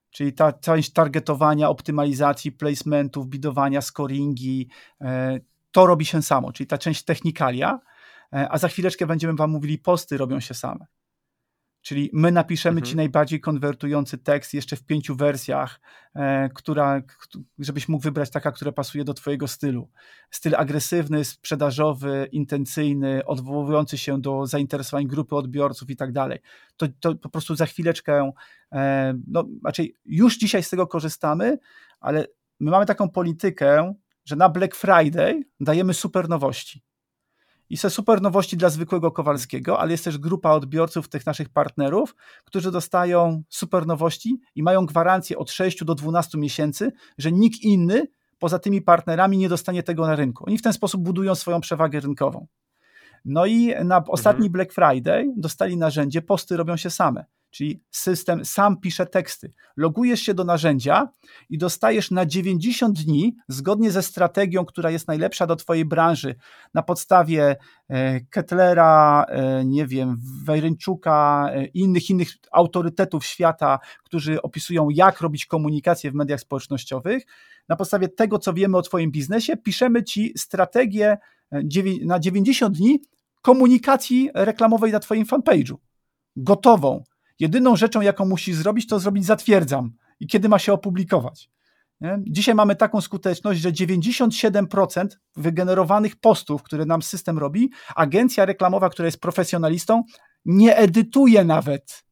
[0.09, 4.69] Czyli ta część targetowania, optymalizacji, placementów, bidowania, scoringi,
[5.71, 7.79] to robi się samo, czyli ta część technikalia,
[8.31, 10.85] a za chwileczkę będziemy Wam mówili, posty robią się same.
[11.85, 12.85] Czyli my napiszemy mhm.
[12.85, 15.79] ci najbardziej konwertujący tekst jeszcze w pięciu wersjach,
[16.15, 17.01] e, która,
[17.59, 19.89] żebyś mógł wybrać taka, która pasuje do twojego stylu.
[20.31, 26.39] Styl agresywny, sprzedażowy, intencyjny, odwołujący się do zainteresowań grupy odbiorców i tak dalej.
[26.77, 28.31] To, to po prostu za chwileczkę,
[28.71, 31.57] e, no raczej już dzisiaj z tego korzystamy,
[31.99, 32.27] ale
[32.59, 33.93] my mamy taką politykę,
[34.25, 36.83] że na Black Friday dajemy super nowości.
[37.69, 42.15] I są super nowości dla zwykłego Kowalskiego, ale jest też grupa odbiorców tych naszych partnerów,
[42.45, 48.07] którzy dostają super nowości i mają gwarancję od 6 do 12 miesięcy, że nikt inny
[48.39, 50.43] poza tymi partnerami nie dostanie tego na rynku.
[50.47, 52.47] Oni w ten sposób budują swoją przewagę rynkową.
[53.25, 54.51] No i na ostatni mhm.
[54.51, 59.53] Black Friday dostali narzędzie, posty robią się same czyli system sam pisze teksty.
[59.77, 61.09] Logujesz się do narzędzia
[61.49, 66.35] i dostajesz na 90 dni, zgodnie ze strategią, która jest najlepsza do Twojej branży,
[66.73, 67.55] na podstawie
[67.89, 75.45] e, Kettlera, e, nie wiem, Wejryńczuka, e, innych, innych autorytetów świata, którzy opisują, jak robić
[75.45, 77.23] komunikację w mediach społecznościowych.
[77.69, 81.17] Na podstawie tego, co wiemy o Twoim biznesie, piszemy Ci strategię
[82.05, 82.99] na 90 dni
[83.41, 85.75] komunikacji reklamowej na Twoim fanpage'u.
[86.35, 87.03] Gotową
[87.39, 91.49] Jedyną rzeczą, jaką musi zrobić, to zrobić zatwierdzam i kiedy ma się opublikować.
[92.01, 92.19] Nie?
[92.27, 99.05] Dzisiaj mamy taką skuteczność, że 97% wygenerowanych postów, które nam system robi, agencja reklamowa, która
[99.05, 100.03] jest profesjonalistą,
[100.45, 102.05] nie edytuje nawet.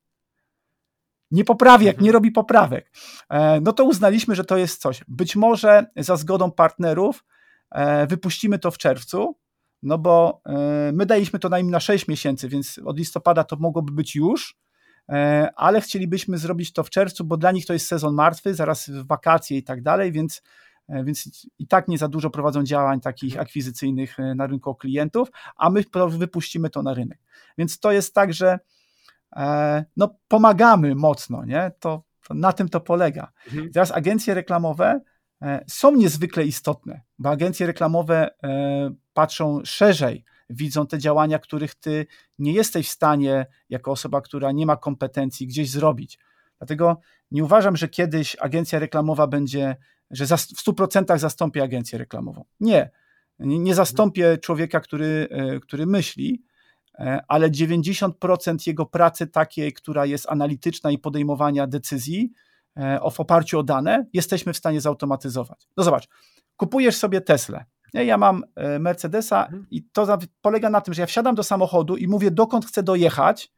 [1.31, 2.05] Nie poprawia, mhm.
[2.05, 2.91] nie robi poprawek.
[3.29, 5.03] E, no to uznaliśmy, że to jest coś.
[5.07, 7.23] Być może za zgodą partnerów
[7.71, 9.37] e, wypuścimy to w czerwcu,
[9.83, 13.91] no bo e, my daliśmy to najmniej na 6 miesięcy, więc od listopada to mogłoby
[13.91, 14.57] być już.
[15.09, 18.91] E, ale chcielibyśmy zrobić to w czerwcu, bo dla nich to jest sezon martwy, zaraz
[19.05, 20.41] wakacje i tak dalej, więc,
[20.87, 25.29] e, więc i tak nie za dużo prowadzą działań takich akwizycyjnych e, na rynku klientów,
[25.55, 27.19] a my wypuścimy to na rynek.
[27.57, 28.59] Więc to jest tak, że
[29.97, 31.71] no, pomagamy mocno, nie?
[31.79, 33.31] To, to na tym to polega.
[33.47, 33.71] Mhm.
[33.71, 35.01] Teraz agencje reklamowe
[35.67, 38.29] są niezwykle istotne, bo agencje reklamowe
[39.13, 42.05] patrzą szerzej widzą te działania, których ty
[42.39, 46.19] nie jesteś w stanie, jako osoba, która nie ma kompetencji, gdzieś zrobić.
[46.57, 46.97] Dlatego
[47.31, 49.75] nie uważam, że kiedyś agencja reklamowa będzie,
[50.11, 52.45] że w 100% zastąpi agencję reklamową.
[52.59, 52.91] Nie.
[53.39, 56.43] Nie zastąpię człowieka, który, e, który myśli,
[56.99, 62.31] e, ale 90% jego pracy takiej, która jest analityczna i podejmowania decyzji
[62.75, 65.67] e, w oparciu o dane, jesteśmy w stanie zautomatyzować.
[65.77, 66.07] No zobacz,
[66.57, 67.65] kupujesz sobie Tesla.
[67.93, 69.67] Ja mam e, Mercedesa mhm.
[69.71, 73.51] i to polega na tym, że ja wsiadam do samochodu i mówię, dokąd chcę dojechać,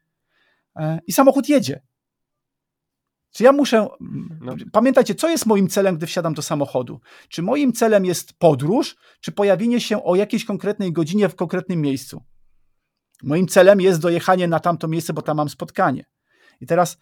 [0.76, 1.82] e, i samochód jedzie.
[3.36, 3.88] Czy ja muszę.
[4.40, 4.54] No.
[4.72, 7.00] Pamiętajcie, co jest moim celem, gdy wsiadam do samochodu?
[7.28, 12.22] Czy moim celem jest podróż, czy pojawienie się o jakiejś konkretnej godzinie w konkretnym miejscu?
[13.22, 16.04] Moim celem jest dojechanie na tamto miejsce, bo tam mam spotkanie.
[16.60, 16.98] I teraz,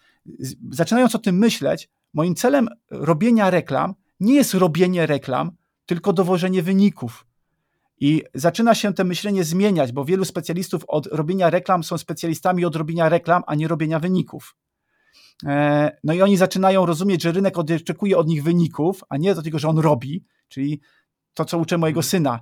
[0.71, 5.51] zaczynając o tym myśleć, moim celem robienia reklam nie jest robienie reklam,
[5.87, 7.27] tylko dowożenie wyników.
[8.01, 12.77] I zaczyna się to myślenie zmieniać, bo wielu specjalistów od robienia reklam są specjalistami od
[12.77, 14.57] robienia reklam, a nie robienia wyników.
[15.47, 19.43] E, no i oni zaczynają rozumieć, że rynek oczekuje od nich wyników, a nie do
[19.43, 20.81] tego, że on robi, czyli
[21.35, 22.41] to, co uczę mojego syna.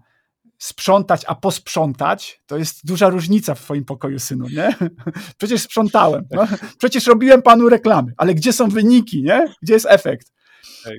[0.59, 4.75] Sprzątać, a posprzątać, to jest duża różnica w twoim pokoju, synu, nie?
[5.39, 6.47] Przecież sprzątałem, no?
[6.79, 9.55] przecież robiłem panu reklamy, ale gdzie są wyniki, nie?
[9.63, 10.33] Gdzie jest efekt?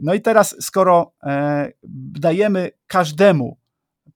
[0.03, 1.71] No i teraz, skoro e,
[2.13, 3.57] dajemy każdemu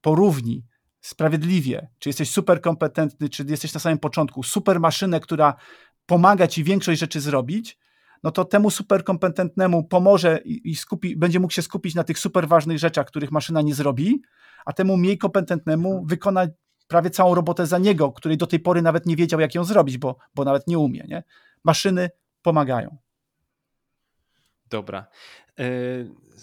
[0.00, 0.64] porówni
[1.00, 5.54] sprawiedliwie, czy jesteś super kompetentny, czy jesteś na samym początku, super maszynę, która
[6.06, 7.78] pomaga ci większość rzeczy zrobić,
[8.22, 12.18] no to temu super kompetentnemu pomoże i, i skupi, będzie mógł się skupić na tych
[12.18, 14.22] super ważnych rzeczach, których maszyna nie zrobi,
[14.64, 16.46] a temu mniej kompetentnemu wykona
[16.88, 19.98] prawie całą robotę za niego, której do tej pory nawet nie wiedział, jak ją zrobić,
[19.98, 21.04] bo, bo nawet nie umie.
[21.08, 21.22] Nie?
[21.64, 22.10] Maszyny
[22.42, 22.96] pomagają.
[24.70, 25.06] Dobra.
[25.58, 25.64] E,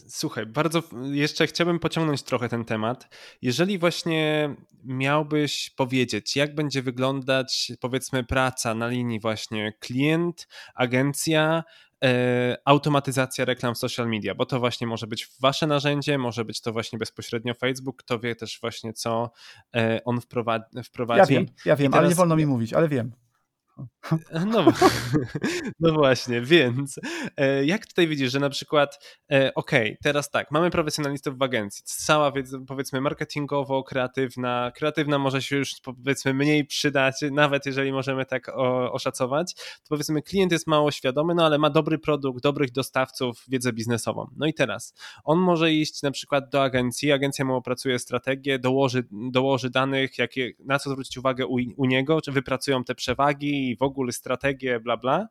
[0.08, 3.16] słuchaj, bardzo jeszcze chciałbym pociągnąć trochę ten temat.
[3.42, 11.64] Jeżeli właśnie miałbyś powiedzieć, jak będzie wyglądać powiedzmy praca na linii właśnie klient, agencja,
[12.04, 16.62] e, automatyzacja reklam w social media, bo to właśnie może być wasze narzędzie, może być
[16.62, 19.32] to właśnie bezpośrednio Facebook, kto wie też właśnie co
[19.76, 21.34] e, on wprowadzi.
[21.34, 22.00] Ja wiem, ja wiem, teraz...
[22.00, 23.25] ale nie wolno mi mówić, ale wiem.
[24.46, 24.66] No,
[25.80, 27.00] no właśnie, więc
[27.38, 31.84] e, jak tutaj widzisz, że na przykład, e, okay, teraz tak, mamy profesjonalistów w agencji,
[31.86, 32.32] cała
[32.68, 38.52] powiedzmy marketingowo, kreatywna, kreatywna może się już powiedzmy mniej przydać, nawet jeżeli możemy tak
[38.92, 43.74] oszacować, to powiedzmy klient jest mało świadomy, no ale ma dobry produkt, dobrych dostawców, wiedzę
[43.74, 44.28] biznesową.
[44.36, 49.04] No i teraz on może iść na przykład do agencji, agencja mu opracuje strategię, dołoży,
[49.12, 53.78] dołoży danych, jakie, na co zwrócić uwagę u, u niego, czy wypracują te przewagi i
[53.78, 55.28] w ogóle strategię, bla, bla.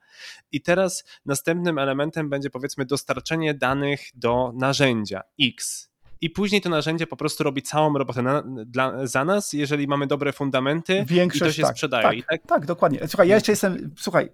[0.52, 5.90] I teraz następnym elementem będzie powiedzmy dostarczenie danych do narzędzia X.
[6.20, 10.06] I później to narzędzie po prostu robi całą robotę na, dla, za nas, jeżeli mamy
[10.06, 12.22] dobre fundamenty Większość, i to się tak, sprzedaje.
[12.22, 12.46] Tak, tak?
[12.46, 13.08] tak, dokładnie.
[13.08, 14.28] Słuchaj, ja jeszcze jestem, słuchaj,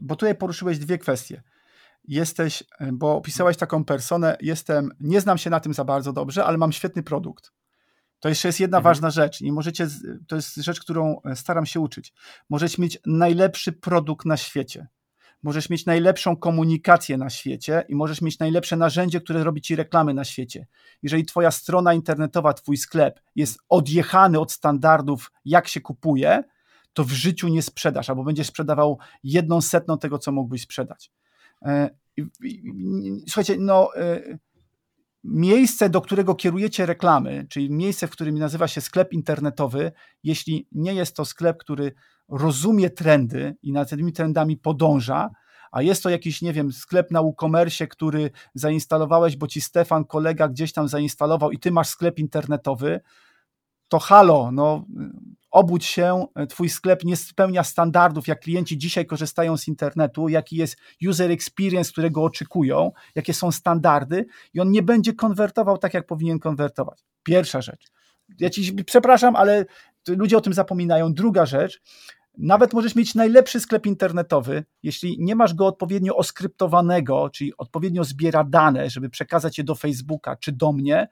[0.00, 1.42] bo tutaj poruszyłeś dwie kwestie
[2.08, 6.58] jesteś, bo opisałeś taką personę, jestem, nie znam się na tym za bardzo dobrze, ale
[6.58, 7.52] mam świetny produkt.
[8.22, 8.90] To jeszcze jest jedna mhm.
[8.90, 9.40] ważna rzecz.
[9.40, 9.86] Nie możecie,
[10.26, 12.12] to jest rzecz, którą e, staram się uczyć.
[12.50, 14.86] Możesz mieć najlepszy produkt na świecie.
[15.42, 20.14] Możesz mieć najlepszą komunikację na świecie i możesz mieć najlepsze narzędzie, które robi ci reklamy
[20.14, 20.66] na świecie.
[21.02, 26.42] Jeżeli twoja strona internetowa, twój sklep jest odjechany od standardów, jak się kupuje,
[26.92, 31.10] to w życiu nie sprzedasz, albo będziesz sprzedawał jedną setną tego, co mógłbyś sprzedać.
[31.62, 31.90] E,
[33.26, 34.38] słuchajcie, no e,
[35.24, 39.92] miejsce, do którego kierujecie reklamy, czyli miejsce, w którym nazywa się sklep internetowy,
[40.24, 41.92] jeśli nie jest to sklep, który
[42.28, 45.30] rozumie trendy i nad tymi trendami podąża,
[45.72, 50.48] a jest to jakiś, nie wiem, sklep na WooCommerce, który zainstalowałeś, bo ci Stefan, kolega,
[50.48, 53.00] gdzieś tam zainstalował i ty masz sklep internetowy,
[53.88, 54.84] to halo, no
[55.52, 60.76] obudź się, twój sklep nie spełnia standardów, jak klienci dzisiaj korzystają z internetu, jaki jest
[61.08, 66.38] user experience, którego oczekują, jakie są standardy i on nie będzie konwertował tak, jak powinien
[66.38, 67.04] konwertować.
[67.22, 67.92] Pierwsza rzecz.
[68.40, 69.64] Ja ci przepraszam, ale
[70.08, 71.14] ludzie o tym zapominają.
[71.14, 71.80] Druga rzecz,
[72.38, 78.44] nawet możesz mieć najlepszy sklep internetowy, jeśli nie masz go odpowiednio oskryptowanego, czyli odpowiednio zbiera
[78.44, 81.08] dane, żeby przekazać je do Facebooka czy do mnie,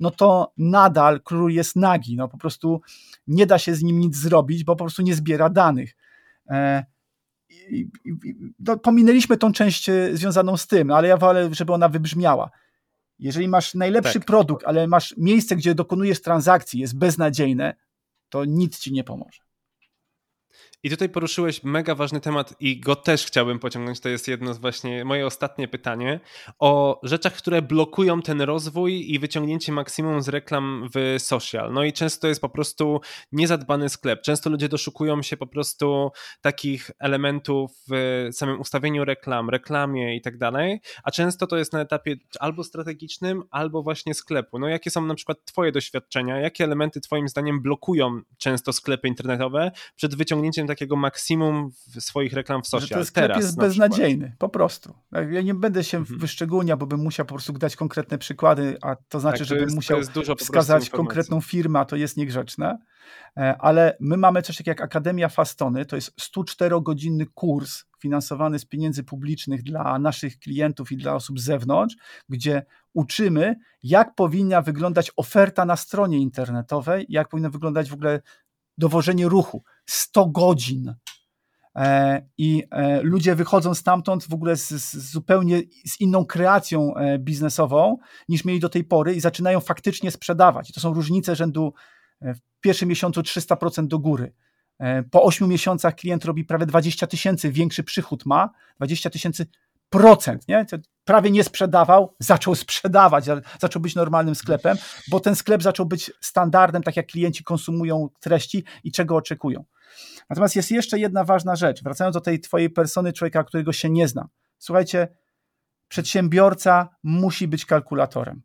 [0.00, 2.16] no to nadal król jest nagi.
[2.16, 2.80] No po prostu
[3.26, 5.96] nie da się z nim nic zrobić, bo po prostu nie zbiera danych.
[6.50, 6.84] E,
[8.58, 12.50] no, pominęliśmy tą część e, związaną z tym, ale ja wolę, żeby ona wybrzmiała.
[13.18, 14.24] Jeżeli masz najlepszy tak.
[14.24, 17.74] produkt, ale masz miejsce, gdzie dokonujesz transakcji, jest beznadziejne,
[18.28, 19.49] to nic ci nie pomoże.
[20.82, 24.00] I tutaj poruszyłeś mega ważny temat i go też chciałbym pociągnąć.
[24.00, 26.20] To jest jedno z właśnie moje ostatnie pytanie
[26.58, 31.72] o rzeczach, które blokują ten rozwój i wyciągnięcie maksimum z reklam w social.
[31.72, 33.00] No i często jest po prostu
[33.32, 34.22] niezadbany sklep.
[34.22, 40.38] Często ludzie doszukują się po prostu takich elementów w samym ustawieniu reklam, reklamie i tak
[40.38, 44.58] dalej, a często to jest na etapie albo strategicznym, albo właśnie sklepu.
[44.58, 46.40] No jakie są na przykład twoje doświadczenia?
[46.40, 52.66] Jakie elementy twoim zdaniem blokują często sklepy internetowe przed wyciągnięciem takiego maksimum swoich reklam w
[52.66, 52.88] social.
[52.88, 54.94] Że ten sklep Teraz, jest beznadziejny, po prostu.
[55.30, 56.18] Ja nie będę się mhm.
[56.18, 59.64] wyszczególniał, bo bym musiał po prostu dać konkretne przykłady, a to znaczy, tak, to żebym
[59.64, 60.00] jest, musiał
[60.36, 62.78] wskazać konkretną firmę, a to jest niegrzeczne.
[63.36, 68.64] E, ale my mamy coś takiego jak Akademia Fastony, to jest 104-godzinny kurs finansowany z
[68.64, 71.96] pieniędzy publicznych dla naszych klientów i dla osób z zewnątrz,
[72.28, 72.62] gdzie
[72.94, 78.20] uczymy, jak powinna wyglądać oferta na stronie internetowej, jak powinno wyglądać w ogóle
[78.80, 79.62] dowożenie ruchu.
[79.86, 80.94] 100 godzin.
[81.76, 87.18] E, I e, ludzie wychodzą stamtąd w ogóle z, z, zupełnie z inną kreacją e,
[87.18, 87.96] biznesową
[88.28, 90.70] niż mieli do tej pory i zaczynają faktycznie sprzedawać.
[90.70, 91.74] I to są różnice rzędu
[92.22, 94.32] w pierwszym miesiącu 300% do góry.
[95.10, 99.46] Po 8 miesiącach klient robi prawie 20 tysięcy, większy przychód ma, 20 tysięcy
[99.90, 100.66] procent, nie?
[101.04, 103.24] Prawie nie sprzedawał, zaczął sprzedawać,
[103.60, 104.76] zaczął być normalnym sklepem,
[105.10, 109.64] bo ten sklep zaczął być standardem, tak jak klienci konsumują treści i czego oczekują.
[110.30, 114.08] Natomiast jest jeszcze jedna ważna rzecz, wracając do tej twojej persony człowieka, którego się nie
[114.08, 114.28] zna.
[114.58, 115.08] Słuchajcie,
[115.88, 118.42] przedsiębiorca musi być kalkulatorem.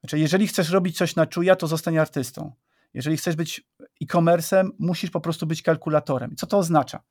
[0.00, 2.52] Znaczy, jeżeli chcesz robić coś na czuja, to zostań artystą.
[2.94, 3.68] Jeżeli chcesz być
[4.02, 6.36] e-commerce'em, musisz po prostu być kalkulatorem.
[6.36, 7.02] Co to oznacza?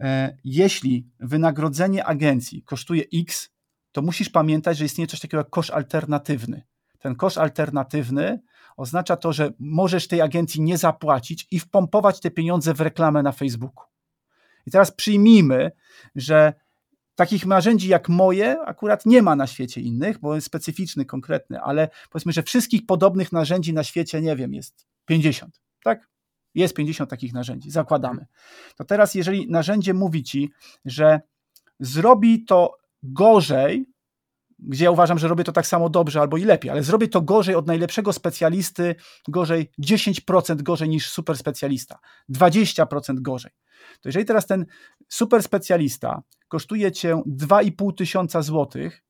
[0.00, 3.50] E, jeśli wynagrodzenie agencji kosztuje X,
[3.92, 6.62] to musisz pamiętać, że istnieje coś takiego jak kosz alternatywny.
[6.98, 8.40] Ten kosz alternatywny
[8.76, 13.32] oznacza to, że możesz tej agencji nie zapłacić i wpompować te pieniądze w reklamę na
[13.32, 13.84] Facebooku.
[14.66, 15.70] I teraz przyjmijmy,
[16.14, 16.52] że
[17.14, 21.88] takich narzędzi jak moje akurat nie ma na świecie innych, bo jest specyficzny, konkretny, ale
[22.10, 26.08] powiedzmy, że wszystkich podobnych narzędzi na świecie, nie wiem, jest 50, tak?
[26.56, 28.26] Jest 50 takich narzędzi, zakładamy.
[28.76, 30.50] To teraz, jeżeli narzędzie mówi ci,
[30.84, 31.20] że
[31.80, 33.86] zrobi to gorzej,
[34.58, 37.22] gdzie ja uważam, że robię to tak samo dobrze albo i lepiej, ale zrobię to
[37.22, 38.94] gorzej od najlepszego specjalisty,
[39.28, 41.98] gorzej 10% gorzej niż super specjalista,
[42.30, 43.52] 20% gorzej.
[44.00, 44.66] To jeżeli teraz ten
[45.08, 49.05] super specjalista kosztuje cię 2,5 tysiąca złotych,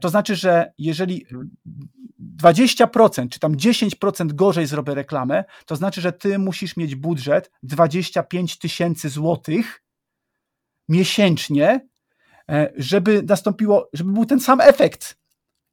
[0.00, 1.26] to znaczy, że jeżeli
[2.36, 8.58] 20% czy tam 10% gorzej zrobię reklamę, to znaczy, że ty musisz mieć budżet 25
[8.58, 9.82] tysięcy złotych
[10.88, 11.88] miesięcznie,
[12.50, 15.18] e, żeby nastąpiło, żeby był ten sam efekt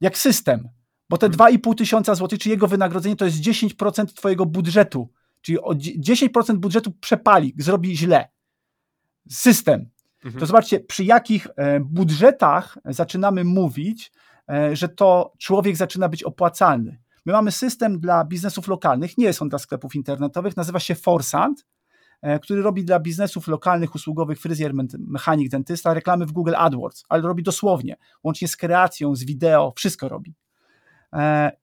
[0.00, 0.68] jak system.
[1.08, 5.12] Bo te 2,5 tysiąca złotych, czy jego wynagrodzenie to jest 10% twojego budżetu.
[5.40, 5.58] Czyli
[6.00, 8.28] 10% budżetu przepali, zrobi źle.
[9.30, 9.90] System.
[10.24, 10.40] Mhm.
[10.40, 14.12] To zobaczcie, przy jakich e, budżetach zaczynamy mówić,
[14.50, 16.98] e, że to człowiek zaczyna być opłacalny.
[17.26, 21.66] My mamy system dla biznesów lokalnych, nie jest on dla sklepów internetowych, nazywa się Forsand,
[22.22, 27.22] e, który robi dla biznesów lokalnych, usługowych, fryzjer, mechanik, dentysta, reklamy w Google AdWords, ale
[27.22, 30.34] robi dosłownie, łącznie z kreacją, z wideo, wszystko robi.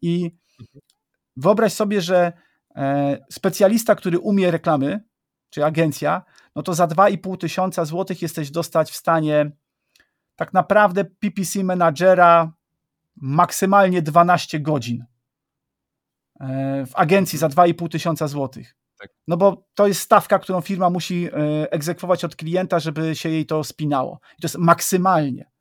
[0.01, 0.31] I
[1.35, 2.33] wyobraź sobie, że
[3.29, 5.03] specjalista, który umie reklamy,
[5.49, 6.23] czy agencja,
[6.55, 9.51] no to za 2,5 tysiąca złotych jesteś dostać w stanie
[10.35, 12.53] tak naprawdę PPC menadżera
[13.15, 15.05] maksymalnie 12 godzin
[16.39, 18.75] e, w agencji za 2,5 tysiąca złotych.
[18.99, 19.09] Tak.
[19.27, 23.45] No bo to jest stawka, którą firma musi e, egzekwować od klienta, żeby się jej
[23.45, 24.19] to spinało.
[24.37, 25.51] I to jest maksymalnie.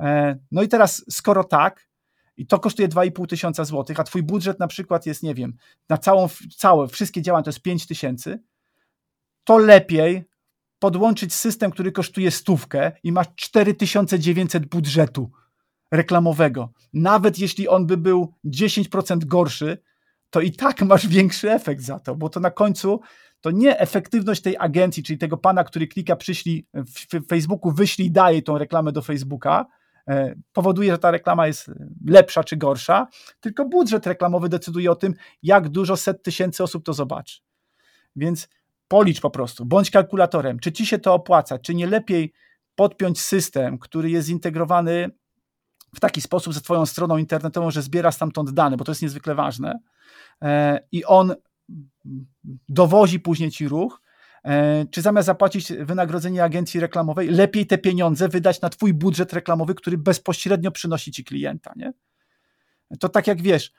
[0.00, 1.88] E, no i teraz, skoro tak,
[2.36, 5.56] i to kosztuje 2,5 tysiąca złotych, a twój budżet na przykład jest, nie wiem,
[5.88, 8.42] na całą, całe, wszystkie działania to jest 5 tysięcy,
[9.44, 10.24] to lepiej
[10.78, 15.30] podłączyć system, który kosztuje stówkę i masz 4900 budżetu
[15.90, 16.72] reklamowego.
[16.92, 19.78] Nawet jeśli on by był 10% gorszy,
[20.30, 23.00] to i tak masz większy efekt za to, bo to na końcu
[23.40, 28.42] to nie efektywność tej agencji, czyli tego pana, który klika przyślij w Facebooku, wyślij daje
[28.42, 29.66] tą reklamę do Facebooka,
[30.08, 31.70] e, powoduje, że ta reklama jest
[32.06, 33.06] lepsza czy gorsza,
[33.40, 37.40] tylko budżet reklamowy decyduje o tym, jak dużo set tysięcy osób to zobaczy.
[38.16, 38.48] Więc
[38.92, 42.32] Policz po prostu, bądź kalkulatorem, czy ci się to opłaca, czy nie lepiej
[42.74, 45.10] podpiąć system, który jest zintegrowany
[45.94, 49.34] w taki sposób ze Twoją stroną internetową, że zbiera stamtąd dane, bo to jest niezwykle
[49.34, 49.78] ważne,
[50.42, 51.34] e, i on
[52.68, 54.02] dowozi później Ci ruch,
[54.44, 59.74] e, czy zamiast zapłacić wynagrodzenie agencji reklamowej, lepiej te pieniądze wydać na Twój budżet reklamowy,
[59.74, 61.92] który bezpośrednio przynosi Ci klienta, nie?
[63.00, 63.72] To tak jak wiesz,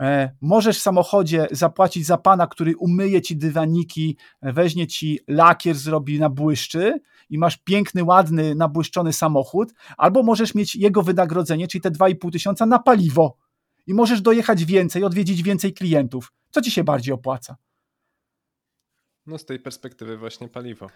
[0.00, 6.18] E, możesz w samochodzie zapłacić za pana, który umyje ci dywaniki, weźmie ci lakier, zrobi
[6.18, 7.00] na błyszczy
[7.30, 12.66] i masz piękny, ładny, nabłyszczony samochód, albo możesz mieć jego wynagrodzenie, czyli te 2,5 tysiąca
[12.66, 13.36] na paliwo
[13.86, 16.32] i możesz dojechać więcej, odwiedzić więcej klientów.
[16.50, 17.56] Co ci się bardziej opłaca?
[19.26, 20.86] No z tej perspektywy właśnie paliwo.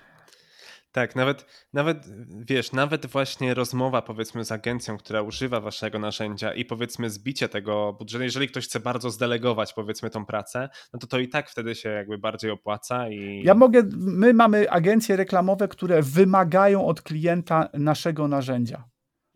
[0.95, 2.07] Tak, nawet, nawet
[2.49, 7.93] wiesz, nawet właśnie rozmowa powiedzmy z agencją, która używa waszego narzędzia i powiedzmy zbicie tego
[7.93, 11.75] budżetu, jeżeli ktoś chce bardzo zdelegować powiedzmy tą pracę, no to to i tak wtedy
[11.75, 13.43] się jakby bardziej opłaca i...
[13.45, 18.85] Ja mogę, my mamy agencje reklamowe, które wymagają od klienta naszego narzędzia.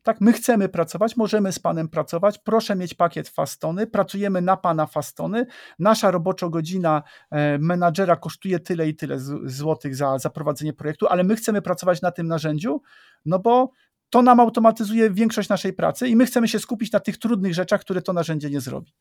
[0.09, 4.87] Tak, my chcemy pracować, możemy z panem pracować, proszę mieć pakiet Fastony, pracujemy na pana
[4.87, 5.47] Fastony,
[5.79, 11.25] nasza robocza godzina e, menadżera kosztuje tyle i tyle złotych za, za prowadzenie projektu, ale
[11.25, 12.83] my chcemy pracować na tym narzędziu,
[13.25, 13.71] no bo
[14.11, 17.81] to nam automatyzuje większość naszej pracy i my chcemy się skupić na tych trudnych rzeczach,
[17.81, 18.93] które to narzędzie nie zrobi.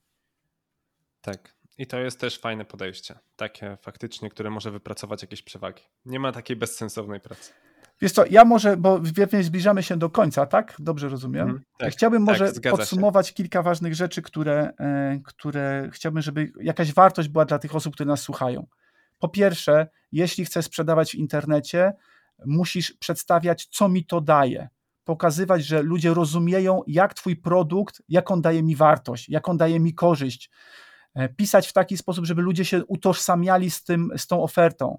[1.21, 1.57] Tak.
[1.77, 5.83] I to jest też fajne podejście, takie faktycznie, które może wypracować jakieś przewagi.
[6.05, 7.53] Nie ma takiej bezsensownej pracy.
[8.01, 10.75] Wiesz co, ja może, bo pewnie zbliżamy się do końca, tak?
[10.79, 11.49] Dobrze rozumiem.
[11.49, 13.33] Mm, tak, Chciałbym tak, może podsumować się.
[13.33, 18.07] kilka ważnych rzeczy, które, e, które chciałbym, żeby jakaś wartość była dla tych osób, które
[18.07, 18.67] nas słuchają.
[19.19, 21.93] Po pierwsze, jeśli chcesz sprzedawać w internecie,
[22.45, 24.69] musisz przedstawiać, co mi to daje.
[25.03, 29.79] Pokazywać, że ludzie rozumieją, jak twój produkt, jak on daje mi wartość, jak on daje
[29.79, 30.49] mi korzyść.
[31.15, 34.97] E, pisać w taki sposób, żeby ludzie się utożsamiali z, tym, z tą ofertą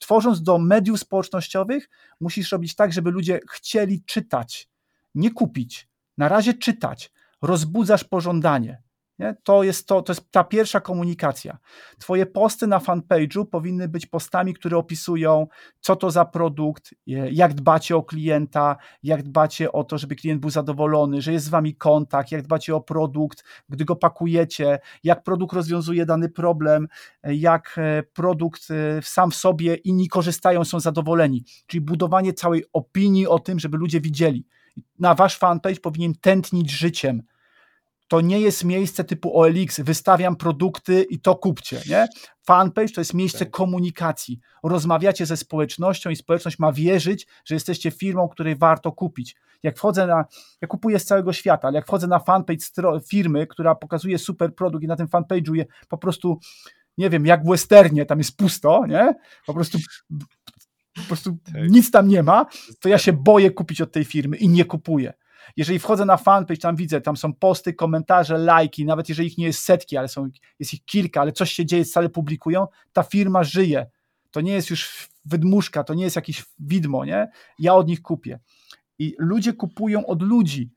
[0.00, 1.88] tworząc do mediów społecznościowych,
[2.20, 4.68] musisz robić tak, żeby ludzie chcieli czytać,
[5.14, 5.88] nie kupić.
[6.18, 7.12] Na razie czytać.
[7.42, 8.82] Rozbudzasz pożądanie.
[9.20, 9.34] Nie?
[9.42, 11.58] To, jest to, to jest ta pierwsza komunikacja.
[11.98, 15.46] Twoje posty na fanpage'u powinny być postami, które opisują,
[15.80, 16.94] co to za produkt,
[17.30, 21.48] jak dbacie o klienta, jak dbacie o to, żeby klient był zadowolony, że jest z
[21.48, 26.88] wami kontakt, jak dbacie o produkt, gdy go pakujecie, jak produkt rozwiązuje dany problem,
[27.24, 31.44] jak e, produkt e, sam w sobie inni korzystają, są zadowoleni.
[31.66, 34.46] Czyli budowanie całej opinii o tym, żeby ludzie widzieli.
[34.98, 37.22] Na wasz fanpage powinien tętnić życiem
[38.10, 42.08] to nie jest miejsce typu OLX, wystawiam produkty i to kupcie, nie?
[42.46, 43.50] Fanpage to jest miejsce tak.
[43.50, 44.40] komunikacji.
[44.62, 49.36] Rozmawiacie ze społecznością i społeczność ma wierzyć, że jesteście firmą, której warto kupić.
[49.62, 50.24] Jak wchodzę na,
[50.60, 52.64] ja kupuję z całego świata, ale jak wchodzę na fanpage
[53.08, 56.38] firmy, która pokazuje super produkt i na tym fanpage'u je po prostu,
[56.98, 59.14] nie wiem, jak w westernie, tam jest pusto, nie?
[59.46, 59.78] Po prostu
[60.94, 61.70] po prostu tak.
[61.70, 62.46] nic tam nie ma,
[62.80, 65.12] to ja się boję kupić od tej firmy i nie kupuję.
[65.56, 69.46] Jeżeli wchodzę na fanpage, tam widzę, tam są posty, komentarze, lajki, nawet jeżeli ich nie
[69.46, 70.28] jest setki, ale są,
[70.58, 73.86] jest ich kilka, ale coś się dzieje, stale publikują, ta firma żyje.
[74.30, 77.28] To nie jest już wydmuszka, to nie jest jakieś widmo, nie?
[77.58, 78.40] Ja od nich kupię.
[78.98, 80.70] I ludzie kupują od ludzi,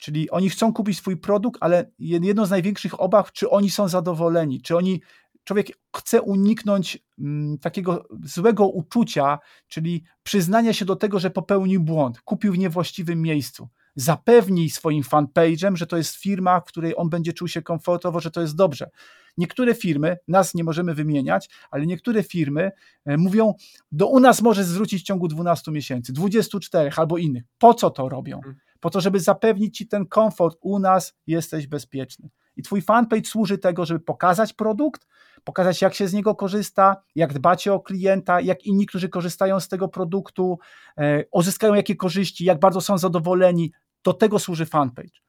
[0.00, 4.62] czyli oni chcą kupić swój produkt, ale jedną z największych obaw, czy oni są zadowoleni,
[4.62, 5.00] czy oni
[5.44, 5.66] człowiek
[5.96, 12.52] chce uniknąć mm, takiego złego uczucia, czyli przyznania się do tego, że popełnił błąd, kupił
[12.52, 17.48] w niewłaściwym miejscu zapewnij swoim fanpage'em, że to jest firma, w której on będzie czuł
[17.48, 18.90] się komfortowo, że to jest dobrze.
[19.36, 22.70] Niektóre firmy, nas nie możemy wymieniać, ale niektóre firmy
[23.04, 23.54] e, mówią,
[23.92, 27.44] do u nas możesz zwrócić w ciągu 12 miesięcy, 24 albo innych.
[27.58, 28.36] Po co to robią?
[28.36, 28.56] Mhm.
[28.80, 32.30] Po to, żeby zapewnić ci ten komfort, u nas jesteś bezpieczny.
[32.56, 35.06] I twój fanpage służy tego, żeby pokazać produkt,
[35.44, 39.68] pokazać jak się z niego korzysta, jak dbacie o klienta, jak inni, którzy korzystają z
[39.68, 40.58] tego produktu,
[40.98, 43.72] e, uzyskają jakie korzyści, jak bardzo są zadowoleni.
[44.04, 45.20] Do tego służy fanpage.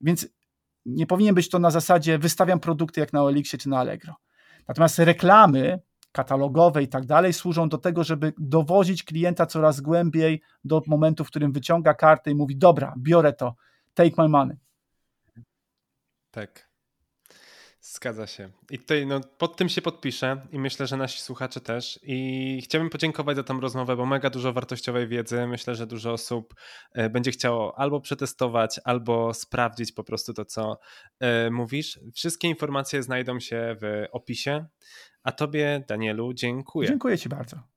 [0.00, 0.28] Więc
[0.86, 4.14] nie powinien być to na zasadzie wystawiam produkty jak na Elixie czy na Allegro.
[4.68, 5.80] Natomiast reklamy
[6.12, 11.28] katalogowe i tak dalej służą do tego, żeby dowozić klienta coraz głębiej do momentu, w
[11.28, 13.54] którym wyciąga kartę i mówi: Dobra, biorę to,
[13.94, 14.56] take my money.
[16.30, 16.65] Tak.
[17.96, 18.50] Zgadza się.
[18.70, 22.00] I tutaj no, pod tym się podpiszę i myślę, że nasi słuchacze też.
[22.02, 25.46] I chciałbym podziękować za tą rozmowę, bo mega dużo wartościowej wiedzy.
[25.46, 26.54] Myślę, że dużo osób
[26.92, 30.78] e, będzie chciało albo przetestować, albo sprawdzić po prostu to, co
[31.20, 32.00] e, mówisz.
[32.14, 34.66] Wszystkie informacje znajdą się w opisie.
[35.22, 36.88] A tobie, Danielu, dziękuję.
[36.88, 37.75] Dziękuję ci bardzo.